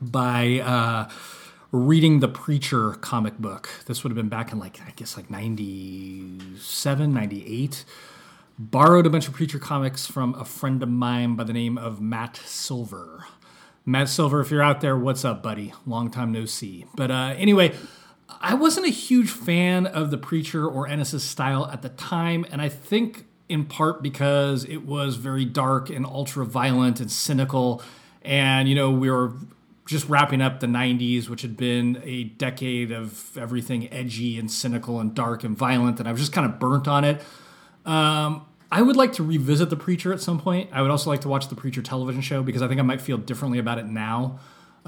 by 0.00 0.60
uh, 0.60 1.08
reading 1.70 2.20
the 2.20 2.28
Preacher 2.28 2.92
comic 2.92 3.38
book. 3.38 3.68
This 3.86 4.02
would 4.02 4.10
have 4.10 4.16
been 4.16 4.28
back 4.28 4.52
in 4.52 4.58
like, 4.58 4.80
I 4.80 4.92
guess, 4.96 5.16
like 5.16 5.30
97, 5.30 7.12
98. 7.12 7.84
Borrowed 8.58 9.06
a 9.06 9.10
bunch 9.10 9.28
of 9.28 9.34
Preacher 9.34 9.58
comics 9.58 10.06
from 10.06 10.34
a 10.34 10.44
friend 10.44 10.82
of 10.82 10.88
mine 10.88 11.36
by 11.36 11.44
the 11.44 11.52
name 11.52 11.76
of 11.76 12.00
Matt 12.00 12.36
Silver. 12.36 13.26
Matt 13.84 14.08
Silver, 14.08 14.40
if 14.40 14.50
you're 14.50 14.62
out 14.62 14.80
there, 14.80 14.96
what's 14.96 15.24
up, 15.24 15.42
buddy? 15.42 15.72
Long 15.86 16.10
time 16.10 16.32
no 16.32 16.44
see. 16.44 16.86
But 16.96 17.10
uh, 17.10 17.34
anyway, 17.36 17.74
I 18.40 18.54
wasn't 18.54 18.86
a 18.86 18.90
huge 18.90 19.30
fan 19.30 19.86
of 19.86 20.10
the 20.10 20.18
Preacher 20.18 20.66
or 20.66 20.88
Ennis's 20.88 21.22
style 21.22 21.66
at 21.66 21.82
the 21.82 21.88
time, 21.90 22.46
and 22.50 22.60
I 22.60 22.68
think 22.68 23.26
in 23.48 23.64
part 23.64 24.02
because 24.02 24.64
it 24.64 24.84
was 24.84 25.16
very 25.16 25.44
dark 25.44 25.88
and 25.90 26.04
ultra 26.04 26.44
violent 26.44 27.00
and 27.00 27.10
cynical. 27.10 27.82
And, 28.22 28.68
you 28.68 28.74
know, 28.74 28.90
we 28.90 29.10
were 29.10 29.32
just 29.88 30.08
wrapping 30.08 30.40
up 30.40 30.60
the 30.60 30.66
90s, 30.66 31.28
which 31.28 31.42
had 31.42 31.56
been 31.56 32.00
a 32.04 32.24
decade 32.24 32.92
of 32.92 33.36
everything 33.36 33.92
edgy 33.92 34.38
and 34.38 34.50
cynical 34.50 35.00
and 35.00 35.14
dark 35.14 35.44
and 35.44 35.56
violent, 35.56 35.98
and 35.98 36.08
I 36.08 36.12
was 36.12 36.20
just 36.20 36.32
kind 36.32 36.50
of 36.50 36.58
burnt 36.58 36.86
on 36.86 37.04
it. 37.04 37.20
Um, 37.84 38.46
I 38.70 38.82
would 38.82 38.96
like 38.96 39.14
to 39.14 39.22
revisit 39.22 39.70
The 39.70 39.76
Preacher 39.76 40.12
at 40.12 40.20
some 40.20 40.38
point. 40.38 40.70
I 40.72 40.82
would 40.82 40.90
also 40.90 41.08
like 41.10 41.22
to 41.22 41.28
watch 41.28 41.48
The 41.48 41.56
Preacher 41.56 41.82
television 41.82 42.20
show 42.20 42.42
because 42.42 42.62
I 42.62 42.68
think 42.68 42.78
I 42.78 42.82
might 42.82 43.00
feel 43.00 43.16
differently 43.16 43.58
about 43.58 43.78
it 43.78 43.86
now 43.86 44.38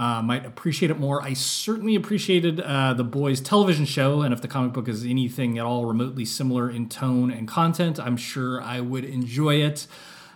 uh, 0.00 0.22
might 0.22 0.46
appreciate 0.46 0.90
it 0.90 0.98
more. 0.98 1.22
I 1.22 1.34
certainly 1.34 1.94
appreciated 1.94 2.58
uh, 2.60 2.94
the 2.94 3.04
boys' 3.04 3.40
television 3.40 3.84
show, 3.84 4.22
and 4.22 4.32
if 4.32 4.40
the 4.40 4.48
comic 4.48 4.72
book 4.72 4.88
is 4.88 5.04
anything 5.04 5.58
at 5.58 5.66
all 5.66 5.84
remotely 5.84 6.24
similar 6.24 6.70
in 6.70 6.88
tone 6.88 7.30
and 7.30 7.46
content, 7.46 8.00
I'm 8.00 8.16
sure 8.16 8.62
I 8.62 8.80
would 8.80 9.04
enjoy 9.04 9.56
it. 9.56 9.86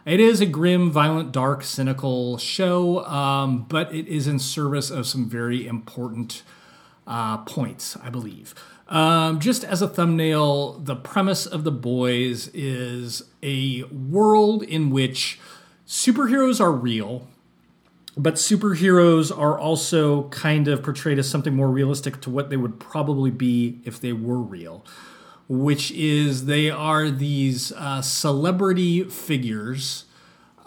It 0.06 0.20
is 0.20 0.40
a 0.40 0.46
grim, 0.46 0.90
violent, 0.90 1.32
dark, 1.32 1.64
cynical 1.64 2.36
show, 2.36 3.04
um, 3.06 3.64
but 3.64 3.94
it 3.94 4.06
is 4.06 4.26
in 4.26 4.38
service 4.38 4.90
of 4.90 5.06
some 5.06 5.28
very 5.28 5.66
important 5.66 6.42
uh, 7.06 7.38
points, 7.38 7.96
I 8.02 8.10
believe. 8.10 8.54
Um, 8.88 9.40
just 9.40 9.64
as 9.64 9.80
a 9.80 9.88
thumbnail, 9.88 10.74
the 10.74 10.94
premise 10.94 11.46
of 11.46 11.64
The 11.64 11.72
Boys 11.72 12.48
is 12.48 13.22
a 13.42 13.84
world 13.84 14.62
in 14.62 14.90
which 14.90 15.40
superheroes 15.86 16.60
are 16.60 16.72
real 16.72 17.26
but 18.16 18.34
superheroes 18.34 19.36
are 19.36 19.58
also 19.58 20.28
kind 20.28 20.68
of 20.68 20.82
portrayed 20.82 21.18
as 21.18 21.28
something 21.28 21.54
more 21.54 21.68
realistic 21.68 22.20
to 22.22 22.30
what 22.30 22.50
they 22.50 22.56
would 22.56 22.78
probably 22.78 23.30
be 23.30 23.80
if 23.84 24.00
they 24.00 24.12
were 24.12 24.38
real, 24.38 24.84
which 25.48 25.90
is 25.92 26.46
they 26.46 26.70
are 26.70 27.10
these 27.10 27.72
uh, 27.72 28.00
celebrity 28.00 29.04
figures, 29.04 30.04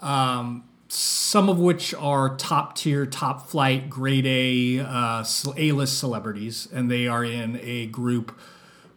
um, 0.00 0.64
some 0.88 1.48
of 1.48 1.58
which 1.58 1.92
are 1.94 2.36
top 2.36 2.76
tier, 2.76 3.04
top 3.04 3.48
flight, 3.48 3.90
grade 3.90 4.26
A, 4.26 4.80
uh, 4.80 5.24
A 5.56 5.72
list 5.72 5.98
celebrities, 5.98 6.68
and 6.72 6.90
they 6.90 7.06
are 7.06 7.24
in 7.24 7.58
a 7.62 7.86
group 7.86 8.38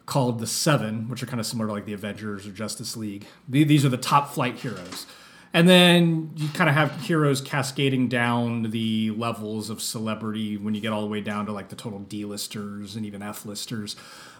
called 0.06 0.40
the 0.40 0.46
Seven, 0.46 1.08
which 1.08 1.22
are 1.22 1.26
kind 1.26 1.40
of 1.40 1.46
similar 1.46 1.68
to 1.68 1.72
like 1.72 1.84
the 1.84 1.92
Avengers 1.92 2.46
or 2.46 2.50
Justice 2.50 2.96
League. 2.96 3.26
These 3.48 3.84
are 3.84 3.88
the 3.88 3.96
top 3.96 4.32
flight 4.32 4.56
heroes. 4.56 5.06
And 5.54 5.68
then 5.68 6.32
you 6.36 6.48
kind 6.48 6.70
of 6.70 6.74
have 6.74 7.00
heroes 7.02 7.40
cascading 7.40 8.08
down 8.08 8.70
the 8.70 9.10
levels 9.10 9.68
of 9.68 9.82
celebrity 9.82 10.56
when 10.56 10.74
you 10.74 10.80
get 10.80 10.92
all 10.92 11.02
the 11.02 11.06
way 11.08 11.20
down 11.20 11.46
to 11.46 11.52
like 11.52 11.68
the 11.68 11.76
total 11.76 11.98
D-listers 11.98 12.96
and 12.96 13.04
even 13.04 13.22
F-listers. 13.22 13.96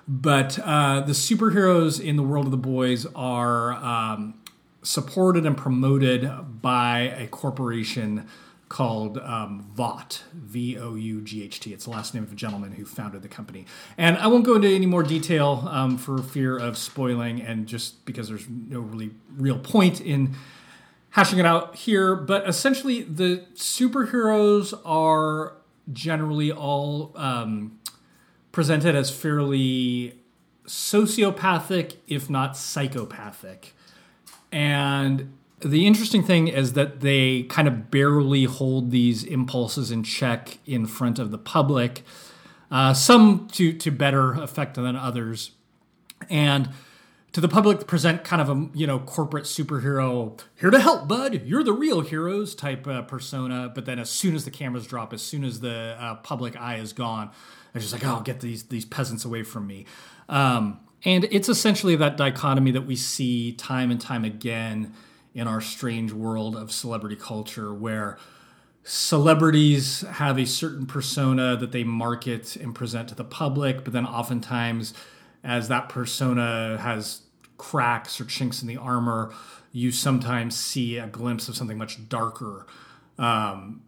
But 0.08 0.58
uh, 0.58 1.00
the 1.00 1.12
superheroes 1.12 2.00
in 2.00 2.16
the 2.16 2.22
world 2.22 2.46
of 2.46 2.50
the 2.50 2.56
boys 2.56 3.06
are 3.14 3.72
um, 3.74 4.34
supported 4.82 5.46
and 5.46 5.56
promoted 5.56 6.30
by 6.62 7.14
a 7.16 7.26
corporation 7.26 8.26
called 8.68 9.18
um, 9.18 9.70
Vought, 9.74 10.22
V 10.32 10.78
O 10.78 10.94
U 10.94 11.20
G 11.20 11.44
H 11.44 11.60
T. 11.60 11.74
It's 11.74 11.84
the 11.84 11.90
last 11.90 12.14
name 12.14 12.22
of 12.22 12.32
a 12.32 12.34
gentleman 12.34 12.72
who 12.72 12.86
founded 12.86 13.20
the 13.20 13.28
company. 13.28 13.66
And 13.98 14.16
I 14.16 14.28
won't 14.28 14.46
go 14.46 14.54
into 14.54 14.66
any 14.66 14.86
more 14.86 15.02
detail 15.02 15.68
um, 15.70 15.98
for 15.98 16.22
fear 16.22 16.56
of 16.56 16.78
spoiling 16.78 17.42
and 17.42 17.66
just 17.66 18.06
because 18.06 18.28
there's 18.28 18.48
no 18.48 18.80
really 18.80 19.10
real 19.36 19.58
point 19.58 20.00
in 20.00 20.34
hashing 21.12 21.38
it 21.38 21.46
out 21.46 21.76
here, 21.76 22.14
but 22.16 22.48
essentially 22.48 23.02
the 23.02 23.44
superheroes 23.54 24.78
are 24.84 25.54
generally 25.92 26.50
all 26.50 27.12
um, 27.16 27.78
presented 28.50 28.94
as 28.94 29.10
fairly 29.10 30.18
sociopathic, 30.66 31.96
if 32.08 32.30
not 32.30 32.56
psychopathic. 32.56 33.74
And 34.50 35.32
the 35.60 35.86
interesting 35.86 36.22
thing 36.22 36.48
is 36.48 36.72
that 36.72 37.00
they 37.00 37.42
kind 37.44 37.68
of 37.68 37.90
barely 37.90 38.44
hold 38.44 38.90
these 38.90 39.22
impulses 39.22 39.90
in 39.90 40.02
check 40.02 40.58
in 40.66 40.86
front 40.86 41.18
of 41.18 41.30
the 41.30 41.38
public, 41.38 42.04
uh, 42.70 42.94
some 42.94 43.48
to, 43.48 43.72
to 43.74 43.90
better 43.90 44.32
effect 44.32 44.76
than 44.76 44.96
others. 44.96 45.50
And 46.30 46.70
to 47.32 47.40
the 47.40 47.48
public 47.48 47.86
present 47.86 48.24
kind 48.24 48.42
of 48.42 48.50
a 48.50 48.68
you 48.74 48.86
know 48.86 48.98
corporate 48.98 49.44
superhero 49.44 50.38
here 50.58 50.70
to 50.70 50.78
help 50.80 51.08
bud. 51.08 51.42
You're 51.44 51.64
the 51.64 51.72
real 51.72 52.00
heroes 52.00 52.54
type 52.54 52.86
uh, 52.86 53.02
persona. 53.02 53.70
But 53.74 53.86
then 53.86 53.98
as 53.98 54.10
soon 54.10 54.34
as 54.34 54.44
the 54.44 54.50
cameras 54.50 54.86
drop 54.86 55.12
as 55.12 55.22
soon 55.22 55.44
as 55.44 55.60
the 55.60 55.96
uh, 55.98 56.16
public 56.16 56.56
eye 56.56 56.76
is 56.76 56.92
gone 56.92 57.30
it's 57.74 57.84
just 57.88 57.92
like 57.92 58.04
oh 58.04 58.20
get 58.20 58.40
these 58.40 58.64
these 58.64 58.84
peasants 58.84 59.24
away 59.24 59.42
from 59.42 59.66
me. 59.66 59.86
Um, 60.28 60.80
and 61.04 61.24
it's 61.30 61.48
essentially 61.48 61.96
that 61.96 62.16
dichotomy 62.16 62.70
that 62.72 62.86
we 62.86 62.96
see 62.96 63.52
time 63.52 63.90
and 63.90 64.00
time 64.00 64.24
again 64.24 64.94
in 65.34 65.48
our 65.48 65.60
strange 65.60 66.12
world 66.12 66.54
of 66.54 66.70
celebrity 66.70 67.16
culture 67.16 67.72
where 67.72 68.18
celebrities 68.84 70.02
have 70.02 70.38
a 70.38 70.44
certain 70.44 70.86
persona 70.86 71.56
that 71.56 71.72
they 71.72 71.84
market 71.84 72.56
and 72.56 72.74
present 72.74 73.08
to 73.08 73.14
the 73.14 73.24
public 73.24 73.84
but 73.84 73.92
then 73.92 74.04
oftentimes 74.04 74.92
as 75.44 75.68
that 75.68 75.88
persona 75.88 76.76
has 76.80 77.21
cracks 77.62 78.20
or 78.20 78.24
chinks 78.24 78.60
in 78.60 78.66
the 78.66 78.76
armor, 78.76 79.32
you 79.70 79.92
sometimes 79.92 80.58
see 80.58 80.98
a 80.98 81.06
glimpse 81.06 81.48
of 81.48 81.56
something 81.56 81.78
much 81.78 82.08
darker 82.08 82.66
um, 83.18 83.82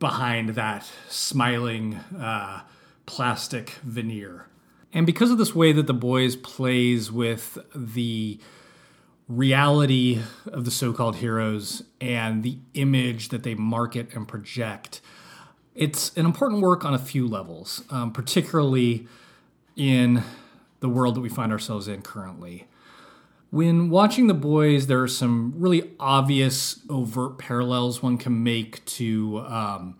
behind 0.00 0.50
that 0.50 0.90
smiling 1.08 1.94
uh, 2.18 2.62
plastic 3.06 3.70
veneer. 3.84 4.48
And 4.92 5.06
because 5.06 5.30
of 5.30 5.38
this 5.38 5.54
way 5.54 5.72
that 5.72 5.86
the 5.86 5.94
boys 5.94 6.34
plays 6.34 7.12
with 7.12 7.56
the 7.74 8.40
reality 9.28 10.20
of 10.46 10.64
the 10.64 10.70
so-called 10.72 11.16
heroes 11.16 11.84
and 12.00 12.42
the 12.42 12.58
image 12.74 13.28
that 13.28 13.44
they 13.44 13.54
market 13.54 14.12
and 14.14 14.26
project, 14.26 15.00
it's 15.76 16.14
an 16.16 16.26
important 16.26 16.60
work 16.60 16.84
on 16.84 16.92
a 16.92 16.98
few 16.98 17.26
levels, 17.28 17.84
um, 17.88 18.12
particularly 18.12 19.06
in 19.76 20.24
the 20.80 20.88
world 20.88 21.14
that 21.14 21.20
we 21.20 21.28
find 21.28 21.52
ourselves 21.52 21.86
in 21.86 22.02
currently. 22.02 22.66
When 23.52 23.90
watching 23.90 24.28
The 24.28 24.34
Boys, 24.34 24.86
there 24.86 25.02
are 25.02 25.06
some 25.06 25.52
really 25.58 25.90
obvious, 26.00 26.80
overt 26.88 27.36
parallels 27.36 28.02
one 28.02 28.16
can 28.16 28.42
make 28.42 28.82
to 28.86 29.40
um, 29.40 29.98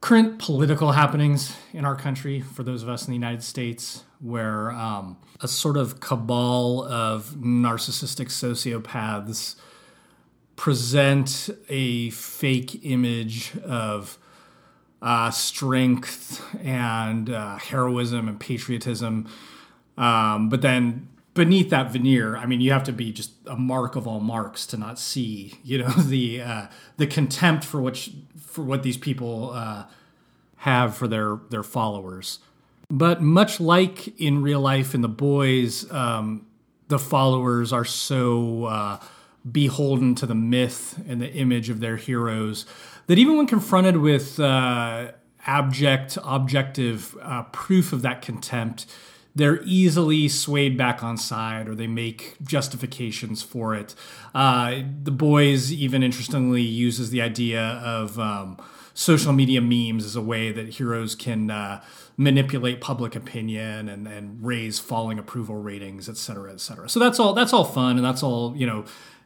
current 0.00 0.40
political 0.40 0.90
happenings 0.90 1.56
in 1.72 1.84
our 1.84 1.94
country, 1.94 2.40
for 2.40 2.64
those 2.64 2.82
of 2.82 2.88
us 2.88 3.06
in 3.06 3.12
the 3.12 3.14
United 3.14 3.44
States, 3.44 4.02
where 4.18 4.72
um, 4.72 5.16
a 5.42 5.46
sort 5.46 5.76
of 5.76 6.00
cabal 6.00 6.82
of 6.82 7.36
narcissistic 7.38 8.30
sociopaths 8.30 9.54
present 10.56 11.48
a 11.68 12.10
fake 12.10 12.84
image 12.84 13.56
of 13.58 14.18
uh, 15.00 15.30
strength 15.30 16.44
and 16.64 17.30
uh, 17.30 17.58
heroism 17.58 18.26
and 18.26 18.40
patriotism. 18.40 19.28
Um, 19.96 20.48
but 20.48 20.62
then 20.62 21.10
beneath 21.34 21.70
that 21.70 21.90
veneer, 21.90 22.36
I 22.36 22.46
mean, 22.46 22.60
you 22.60 22.72
have 22.72 22.84
to 22.84 22.92
be 22.92 23.12
just 23.12 23.32
a 23.46 23.56
mark 23.56 23.96
of 23.96 24.06
all 24.06 24.20
marks 24.20 24.66
to 24.66 24.76
not 24.76 24.98
see, 24.98 25.54
you 25.62 25.78
know, 25.78 25.88
the 25.98 26.42
uh, 26.42 26.66
the 26.96 27.06
contempt 27.06 27.64
for 27.64 27.80
which 27.80 28.12
for 28.38 28.62
what 28.62 28.82
these 28.82 28.96
people 28.96 29.50
uh, 29.52 29.84
have 30.58 30.96
for 30.96 31.08
their 31.08 31.38
their 31.50 31.62
followers. 31.62 32.38
But 32.90 33.22
much 33.22 33.60
like 33.60 34.20
in 34.20 34.42
real 34.42 34.60
life 34.60 34.94
in 34.94 35.00
the 35.00 35.08
boys, 35.08 35.90
um, 35.90 36.46
the 36.88 36.98
followers 36.98 37.72
are 37.72 37.84
so 37.84 38.64
uh, 38.66 39.00
beholden 39.50 40.14
to 40.16 40.26
the 40.26 40.34
myth 40.34 41.02
and 41.08 41.20
the 41.20 41.32
image 41.32 41.70
of 41.70 41.80
their 41.80 41.96
heroes 41.96 42.66
that 43.06 43.18
even 43.18 43.36
when 43.36 43.46
confronted 43.46 43.96
with 43.98 44.40
uh, 44.40 45.12
abject, 45.46 46.18
objective 46.24 47.16
uh, 47.22 47.42
proof 47.44 47.92
of 47.92 48.02
that 48.02 48.22
contempt, 48.22 48.86
they're 49.34 49.62
easily 49.64 50.28
swayed 50.28 50.78
back 50.78 51.02
on 51.02 51.16
side 51.16 51.68
or 51.68 51.74
they 51.74 51.86
make 51.88 52.36
justifications 52.42 53.42
for 53.42 53.74
it. 53.74 53.94
Uh, 54.34 54.82
the 55.02 55.10
boys 55.10 55.72
even 55.72 56.02
interestingly 56.02 56.62
uses 56.62 57.10
the 57.10 57.20
idea 57.20 57.62
of 57.62 58.18
um, 58.18 58.56
social 58.94 59.32
media 59.32 59.60
memes 59.60 60.04
as 60.04 60.14
a 60.14 60.20
way 60.20 60.52
that 60.52 60.68
heroes 60.74 61.14
can 61.16 61.50
uh, 61.50 61.82
manipulate 62.16 62.80
public 62.80 63.16
opinion 63.16 63.88
and, 63.88 64.06
and 64.06 64.44
raise 64.44 64.78
falling 64.78 65.18
approval 65.18 65.56
ratings, 65.56 66.08
et 66.08 66.16
cetera, 66.16 66.52
et 66.52 66.60
cetera. 66.60 66.88
So 66.88 67.00
that's 67.00 67.18
all 67.18 67.32
that's 67.32 67.52
all 67.52 67.64
fun 67.64 67.96
and 67.96 68.04
that's 68.04 68.22
all 68.22 68.56
you 68.56 68.66
know 68.66 68.84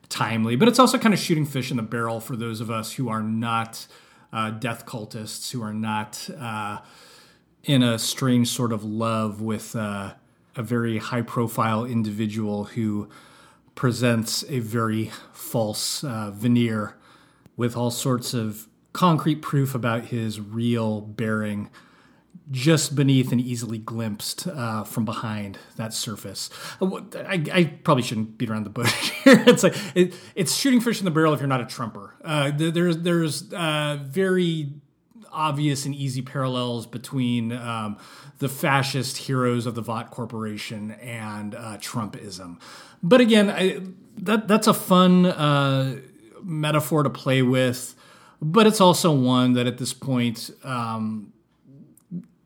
timely, 0.09 0.57
but 0.57 0.69
it's 0.69 0.79
also 0.79 0.97
kind 0.97 1.13
of 1.13 1.21
shooting 1.21 1.45
fish 1.45 1.71
in 1.71 1.77
the 1.77 1.83
barrel 1.83 2.19
for 2.19 2.35
those 2.35 2.63
of 2.63 2.71
us 2.71 2.93
who 2.95 3.11
are 3.11 3.23
not 3.23 3.87
uh, 4.33 4.51
death 4.51 4.87
cultists, 4.87 5.51
who 5.51 5.63
are 5.63 5.75
not 5.75 6.31
uh, 6.39 6.79
in 7.69 7.83
a 7.83 7.99
strange 7.99 8.49
sort 8.49 8.73
of 8.73 8.83
love 8.83 9.43
with 9.43 9.77
uh, 9.77 10.15
a 10.57 10.63
very 10.63 10.97
high 10.97 11.21
profile 11.21 11.85
individual 11.85 12.65
who 12.65 13.09
presents 13.75 14.43
a 14.49 14.59
very 14.59 15.13
false 15.33 16.03
uh, 16.03 16.31
veneer 16.35 16.97
with 17.59 17.77
all 17.77 17.91
sorts 17.91 18.33
of 18.33 18.67
concrete 18.95 19.43
proof 19.43 19.75
about 19.75 20.07
his 20.07 20.41
real 20.41 21.03
bearing 21.03 21.69
just 22.51 22.97
beneath 22.97 23.31
and 23.31 23.41
easily 23.43 23.77
glimpsed 23.77 24.47
uh, 24.49 24.83
from 24.83 25.05
behind 25.05 25.59
that 25.77 25.93
surface. 25.93 26.49
Uh, 26.81 27.03
I, 27.15 27.45
I, 27.53 27.65
probably 27.85 28.03
shouldn't 28.03 28.39
beat 28.39 28.49
around 28.49 28.65
the 28.65 28.71
bush 28.71 29.11
here. 29.25 29.45
it's 29.47 29.63
like 29.63 29.77
it, 29.95 30.15
it's 30.35 30.57
shooting 30.57 30.81
fish 30.81 31.01
in 31.01 31.05
the 31.05 31.11
barrel 31.11 31.35
if 31.35 31.41
you're 31.41 31.49
not 31.49 31.61
a 31.61 31.67
Trumper. 31.67 32.15
Uh, 32.25 32.51
there's 32.51 32.97
there's 32.99 33.53
uh, 33.53 33.99
very 34.03 34.73
obvious 35.33 35.85
and 35.85 35.95
easy 35.95 36.23
parallels 36.23 36.87
between 36.87 37.53
um, 37.53 37.99
the 38.39 38.49
fascist 38.49 39.17
heroes 39.19 39.67
of 39.67 39.75
the 39.75 39.83
Vought 39.83 40.11
Corporation 40.11 40.93
and 40.93 41.55
uh, 41.55 41.79
Trumpism. 41.79 42.61
But 43.03 43.21
again, 43.21 43.51
I, 43.51 43.81
that 44.19 44.49
that's 44.49 44.67
a 44.67 44.75
fun 44.75 45.27
uh, 45.27 46.01
metaphor 46.43 47.03
to 47.03 47.11
play 47.11 47.43
with. 47.43 47.95
But 48.41 48.67
it's 48.67 48.81
also 48.81 49.13
one 49.13 49.55
that 49.55 49.67
at 49.67 49.79
this 49.79 49.93
point, 49.93 50.51
um, 50.63 51.33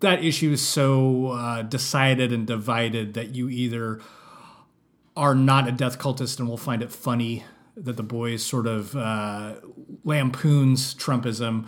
that 0.01 0.25
issue 0.25 0.53
is 0.53 0.67
so 0.67 1.29
uh, 1.29 1.63
decided 1.63 2.33
and 2.33 2.47
divided 2.47 3.15
that 3.15 3.35
you 3.35 3.49
either 3.49 4.01
are 5.17 5.35
not 5.35 5.69
a 5.69 5.73
death 5.73 5.99
cultist 5.99 6.39
and 6.39 6.49
will 6.49 6.57
find 6.57 6.83
it 6.83 6.91
funny 6.91 7.45
that 7.77 7.97
the 7.97 8.03
boys 8.03 8.43
sort 8.43 8.67
of 8.67 8.95
uh, 8.97 9.55
lampoons 10.05 10.95
Trumpism, 10.95 11.67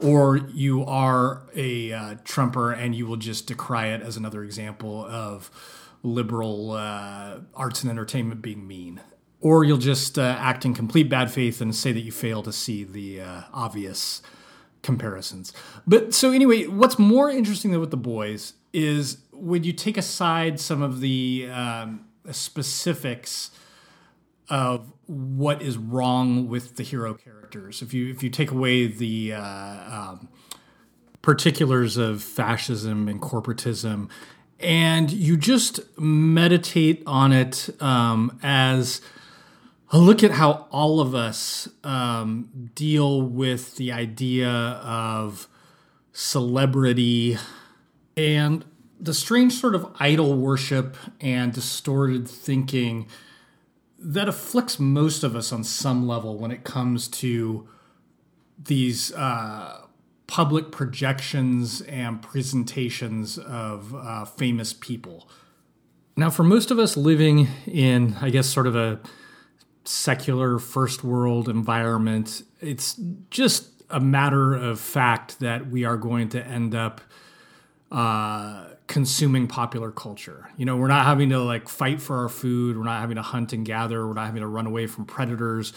or 0.00 0.36
you 0.36 0.84
are 0.84 1.42
a 1.54 1.92
uh, 1.92 2.14
Trumper 2.24 2.72
and 2.72 2.94
you 2.94 3.06
will 3.06 3.16
just 3.16 3.46
decry 3.46 3.88
it 3.88 4.02
as 4.02 4.16
another 4.16 4.44
example 4.44 5.04
of 5.04 5.50
liberal 6.02 6.72
uh, 6.72 7.38
arts 7.54 7.82
and 7.82 7.90
entertainment 7.90 8.42
being 8.42 8.66
mean. 8.66 9.00
Or 9.40 9.64
you'll 9.64 9.78
just 9.78 10.18
uh, 10.18 10.36
act 10.38 10.64
in 10.64 10.74
complete 10.74 11.08
bad 11.08 11.30
faith 11.30 11.60
and 11.60 11.74
say 11.74 11.92
that 11.92 12.00
you 12.00 12.12
fail 12.12 12.42
to 12.42 12.52
see 12.52 12.84
the 12.84 13.20
uh, 13.20 13.42
obvious 13.52 14.22
comparisons. 14.82 15.52
But 15.86 16.14
so, 16.14 16.30
anyway, 16.30 16.66
what's 16.66 16.98
more 16.98 17.30
interesting 17.30 17.70
than 17.70 17.80
with 17.80 17.90
the 17.90 17.96
boys 17.96 18.54
is 18.72 19.18
when 19.32 19.64
you 19.64 19.72
take 19.72 19.96
aside 19.96 20.58
some 20.58 20.82
of 20.82 21.00
the 21.00 21.48
um, 21.52 22.06
specifics 22.30 23.50
of 24.48 24.92
what 25.06 25.60
is 25.60 25.76
wrong 25.76 26.48
with 26.48 26.76
the 26.76 26.82
hero 26.82 27.14
characters. 27.50 27.82
If 27.82 27.94
you 27.94 28.10
if 28.10 28.22
you 28.22 28.30
take 28.30 28.50
away 28.50 28.86
the 28.86 29.34
uh, 29.34 29.40
um, 29.40 30.28
particulars 31.22 31.96
of 31.96 32.22
fascism 32.22 33.08
and 33.08 33.20
corporatism, 33.20 34.08
and 34.60 35.10
you 35.10 35.36
just 35.36 35.80
meditate 35.98 37.02
on 37.06 37.32
it 37.32 37.70
um, 37.80 38.38
as 38.42 39.00
a 39.90 39.98
look 39.98 40.24
at 40.24 40.32
how 40.32 40.66
all 40.70 41.00
of 41.00 41.14
us 41.14 41.68
um, 41.84 42.70
deal 42.74 43.22
with 43.22 43.76
the 43.76 43.92
idea 43.92 44.50
of 44.50 45.46
celebrity 46.12 47.38
and 48.16 48.64
the 48.98 49.14
strange 49.14 49.52
sort 49.52 49.74
of 49.74 49.86
idol 50.00 50.34
worship 50.34 50.96
and 51.20 51.52
distorted 51.52 52.26
thinking 52.26 53.06
that 54.06 54.28
afflicts 54.28 54.78
most 54.78 55.24
of 55.24 55.34
us 55.34 55.52
on 55.52 55.64
some 55.64 56.06
level 56.06 56.38
when 56.38 56.52
it 56.52 56.62
comes 56.62 57.08
to 57.08 57.68
these 58.56 59.12
uh, 59.14 59.80
public 60.28 60.70
projections 60.70 61.80
and 61.82 62.22
presentations 62.22 63.36
of 63.36 63.92
uh, 63.96 64.24
famous 64.24 64.72
people. 64.72 65.28
Now, 66.16 66.30
for 66.30 66.44
most 66.44 66.70
of 66.70 66.78
us 66.78 66.96
living 66.96 67.48
in, 67.66 68.16
I 68.20 68.30
guess, 68.30 68.46
sort 68.46 68.68
of 68.68 68.76
a 68.76 69.00
secular 69.82 70.60
first 70.60 71.02
world 71.02 71.48
environment, 71.48 72.44
it's 72.60 72.94
just 73.30 73.70
a 73.90 73.98
matter 73.98 74.54
of 74.54 74.78
fact 74.78 75.40
that 75.40 75.66
we 75.68 75.84
are 75.84 75.96
going 75.96 76.28
to 76.28 76.46
end 76.46 76.76
up 76.76 77.00
uh, 77.90 78.66
consuming 78.86 79.48
popular 79.48 79.90
culture. 79.90 80.48
You 80.56 80.64
know, 80.64 80.76
we're 80.76 80.88
not 80.88 81.06
having 81.06 81.30
to 81.30 81.40
like 81.40 81.68
fight 81.68 82.00
for 82.00 82.18
our 82.18 82.28
food, 82.28 82.76
we're 82.76 82.84
not 82.84 83.00
having 83.00 83.16
to 83.16 83.22
hunt 83.22 83.52
and 83.52 83.64
gather, 83.64 84.06
we're 84.06 84.14
not 84.14 84.26
having 84.26 84.42
to 84.42 84.46
run 84.46 84.66
away 84.66 84.86
from 84.86 85.04
predators. 85.06 85.72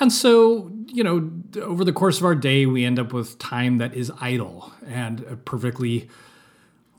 And 0.00 0.12
so, 0.12 0.70
you 0.86 1.02
know, 1.02 1.30
over 1.60 1.84
the 1.84 1.92
course 1.92 2.18
of 2.18 2.24
our 2.24 2.34
day, 2.34 2.66
we 2.66 2.84
end 2.84 2.98
up 2.98 3.12
with 3.12 3.38
time 3.38 3.78
that 3.78 3.94
is 3.94 4.12
idle. 4.20 4.72
And 4.86 5.20
a 5.24 5.36
perfectly 5.36 6.08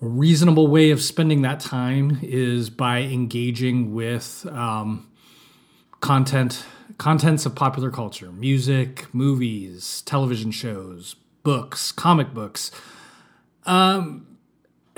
reasonable 0.01 0.67
way 0.67 0.91
of 0.91 1.01
spending 1.01 1.41
that 1.43 1.59
time 1.59 2.19
is 2.21 2.69
by 2.69 2.99
engaging 2.99 3.93
with 3.93 4.45
um, 4.51 5.09
content, 6.01 6.65
contents 6.97 7.45
of 7.45 7.55
popular 7.55 7.89
culture, 7.89 8.31
music, 8.31 9.07
movies, 9.13 10.01
television 10.01 10.51
shows, 10.51 11.15
books, 11.43 11.91
comic 11.91 12.33
books. 12.33 12.69
Um, 13.65 14.25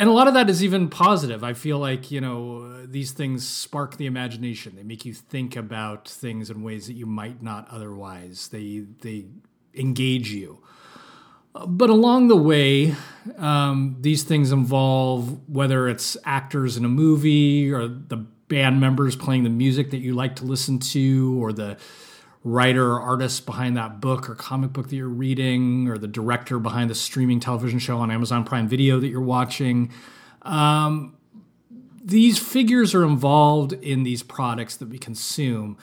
and 0.02 0.10
a 0.10 0.14
lot 0.14 0.28
of 0.28 0.34
that 0.34 0.50
is 0.50 0.64
even 0.64 0.90
positive. 0.90 1.44
I 1.44 1.54
feel 1.54 1.78
like, 1.78 2.10
you 2.10 2.22
know, 2.22 2.88
these 2.88 3.12
things 3.12 3.48
spark 3.48 3.98
the 3.98 4.08
imagination. 4.08 4.76
They 4.76 4.82
make 4.82 5.06
you 5.06 5.14
think 5.14 5.56
about 5.56 6.10
things 6.10 6.50
in 6.50 6.64
ways 6.64 6.88
that 6.88 6.94
you 6.94 7.06
might 7.06 7.44
not 7.44 7.68
otherwise. 7.70 8.48
They 8.48 8.80
they 9.02 9.26
engage 9.76 10.32
you. 10.32 10.58
But 11.54 11.92
along 11.92 12.30
the 12.30 12.36
way, 12.36 12.96
um, 13.38 13.98
these 14.00 14.24
things 14.24 14.52
involve 14.52 15.48
whether 15.48 15.88
it's 15.88 16.18
actors 16.26 16.78
in 16.78 16.84
a 16.84 16.90
movie 16.90 17.72
or 17.72 17.88
the 17.88 18.18
band 18.48 18.82
members 18.82 19.16
playing 19.16 19.44
the 19.44 19.52
music 19.52 19.92
that 19.92 20.00
you 20.00 20.16
like 20.16 20.36
to 20.38 20.46
listen 20.46 20.80
to 20.80 21.40
or 21.40 21.54
the 21.54 21.78
writer 22.44 22.94
or 22.94 23.02
artist 23.02 23.46
behind 23.46 23.78
that 23.78 24.02
book 24.02 24.30
or 24.30 24.36
comic 24.36 24.74
book 24.74 24.90
that 24.90 24.96
you're 24.96 25.08
reading 25.08 25.88
or 25.88 25.98
the 25.98 26.08
director 26.08 26.58
behind 26.58 26.90
the 26.90 26.96
streaming 26.96 27.40
television 27.40 27.78
show 27.78 27.98
on 27.98 28.10
Amazon 28.10 28.44
Prime 28.44 28.68
Video 28.68 29.00
that 29.00 29.08
you're 29.08 29.22
watching. 29.22 29.92
Um, 30.42 31.16
these 32.04 32.40
figures 32.40 32.96
are 32.96 33.04
involved 33.04 33.74
in 33.74 34.04
these 34.04 34.24
products 34.24 34.76
that 34.78 34.90
we 34.90 34.98
consume, 34.98 35.78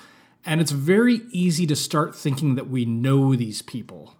and 0.45 0.61
it's 0.61 0.73
very 0.73 1.23
easy 1.31 1.65
to 1.67 1.77
start 1.77 2.17
thinking 2.17 2.57
that 2.57 2.69
we 2.69 2.85
know 2.85 3.37
these 3.37 3.63
people, 3.63 4.17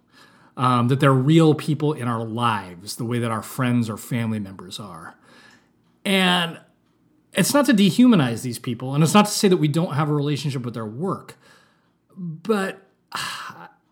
um, 0.55 0.87
that 0.87 1.01
they're 1.01 1.11
real 1.11 1.53
people 1.53 1.91
in 1.91 2.07
our 2.07 2.23
lives, 2.23 2.95
the 2.95 3.03
way 3.03 3.19
that 3.19 3.31
our 3.31 3.41
friends 3.41 3.89
or 3.89 3.97
family 3.97 4.39
members 4.39 4.79
are. 4.79 5.15
And 6.05 6.59
it's 7.33 7.53
not 7.53 7.65
to 7.65 7.73
dehumanize 7.73 8.43
these 8.43 8.59
people, 8.59 8.95
and 8.95 9.03
it's 9.03 9.13
not 9.13 9.25
to 9.25 9.31
say 9.31 9.49
that 9.49 9.57
we 9.57 9.67
don't 9.67 9.93
have 9.93 10.09
a 10.09 10.13
relationship 10.13 10.63
with 10.63 10.75
their 10.75 10.85
work 10.85 11.37
but 12.19 12.85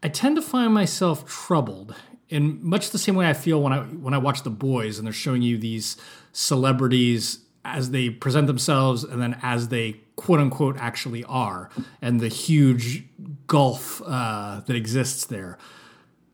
I 0.03 0.09
tend 0.09 0.35
to 0.35 0.41
find 0.41 0.73
myself 0.73 1.25
troubled 1.25 1.95
in 2.29 2.59
much 2.61 2.91
the 2.91 2.99
same 2.99 3.15
way 3.15 3.27
I 3.27 3.33
feel 3.33 3.61
when 3.61 3.73
I 3.73 3.79
when 3.79 4.13
I 4.13 4.17
watch 4.17 4.43
The 4.43 4.49
Boys 4.49 4.97
and 4.97 5.07
they're 5.07 5.13
showing 5.13 5.41
you 5.41 5.57
these 5.57 5.97
celebrities 6.33 7.39
as 7.63 7.91
they 7.91 8.09
present 8.09 8.47
themselves 8.47 9.03
and 9.03 9.21
then 9.21 9.37
as 9.41 9.69
they 9.69 10.01
quote 10.15 10.39
unquote 10.39 10.77
actually 10.77 11.23
are 11.25 11.69
and 12.01 12.19
the 12.19 12.27
huge 12.27 13.05
gulf 13.47 14.01
uh, 14.05 14.61
that 14.65 14.75
exists 14.75 15.25
there. 15.25 15.57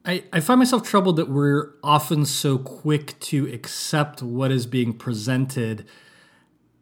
I, 0.06 0.26
I 0.34 0.42
find 0.42 0.60
myself 0.60 0.84
troubled 0.84 1.16
that 1.16 1.30
we're 1.30 1.76
often 1.82 2.26
so 2.26 2.58
quick 2.58 3.18
to 3.22 3.48
accept 3.54 4.22
what 4.22 4.52
is 4.52 4.66
being 4.66 4.94
presented 4.94 5.86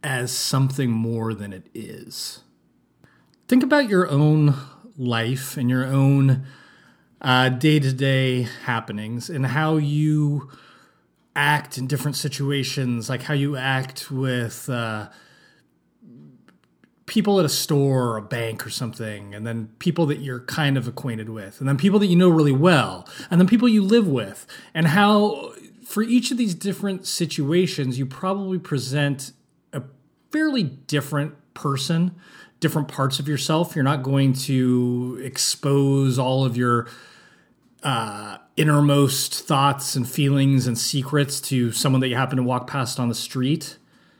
as 0.04 0.32
something 0.32 0.90
more 0.90 1.36
than 1.36 1.54
it 1.54 1.68
is. 1.76 2.40
Think 3.48 3.62
about 3.62 3.88
your 3.88 4.10
own 4.10 4.56
life 4.98 5.58
and 5.58 5.70
your 5.70 5.86
own 5.86 6.46
day 7.22 7.80
to 7.80 7.94
day 7.94 8.48
happenings 8.66 9.30
and 9.30 9.46
how 9.46 9.78
you 9.78 10.50
act 11.36 11.78
in 11.78 11.88
different 11.88 12.18
situations, 12.18 13.10
like 13.10 13.24
how 13.24 13.34
you 13.34 13.56
act 13.56 14.12
with 14.12 14.70
uh, 14.70 15.10
people 17.06 17.40
at 17.40 17.46
a 17.46 17.50
store 17.50 18.10
or 18.10 18.18
a 18.18 18.22
bank 18.22 18.66
or 18.66 18.70
something, 18.70 19.34
and 19.34 19.46
then 19.46 19.70
people 19.80 20.06
that 20.06 20.20
you're 20.20 20.42
kind 20.42 20.78
of 20.78 20.88
acquainted 20.88 21.30
with, 21.30 21.60
and 21.60 21.70
then 21.70 21.78
people 21.78 22.00
that 22.00 22.08
you 22.08 22.16
know 22.16 22.30
really 22.30 22.52
well, 22.52 23.08
and 23.30 23.40
then 23.40 23.48
people 23.48 23.68
you 23.68 23.82
live 23.82 24.08
with, 24.08 24.46
and 24.74 24.88
how 24.88 25.54
for 25.86 26.04
each 26.04 26.32
of 26.32 26.38
these 26.38 26.56
different 26.56 27.06
situations, 27.06 28.00
you 28.00 28.06
probably 28.06 28.58
present 28.58 29.34
a 29.74 29.84
fairly 30.32 30.64
different 30.64 31.34
person, 31.54 32.16
different 32.62 32.88
parts 32.88 33.20
of 33.20 33.28
yourself. 33.28 33.76
You're 33.76 33.84
not 33.84 34.04
going 34.04 34.32
to 34.34 35.20
expose 35.22 36.18
all 36.18 36.46
of 36.46 36.56
your 36.56 36.88
uh, 37.84 38.38
innermost 38.56 39.34
thoughts 39.46 39.96
and 39.98 40.10
feelings 40.10 40.68
and 40.68 40.78
secrets 40.78 41.42
to 41.42 41.74
someone 41.74 42.00
that 42.00 42.08
you 42.08 42.16
happen 42.16 42.38
to 42.38 42.44
walk 42.44 42.68
past 42.68 43.00
on 43.00 43.10
the 43.10 43.16
street. 43.16 43.78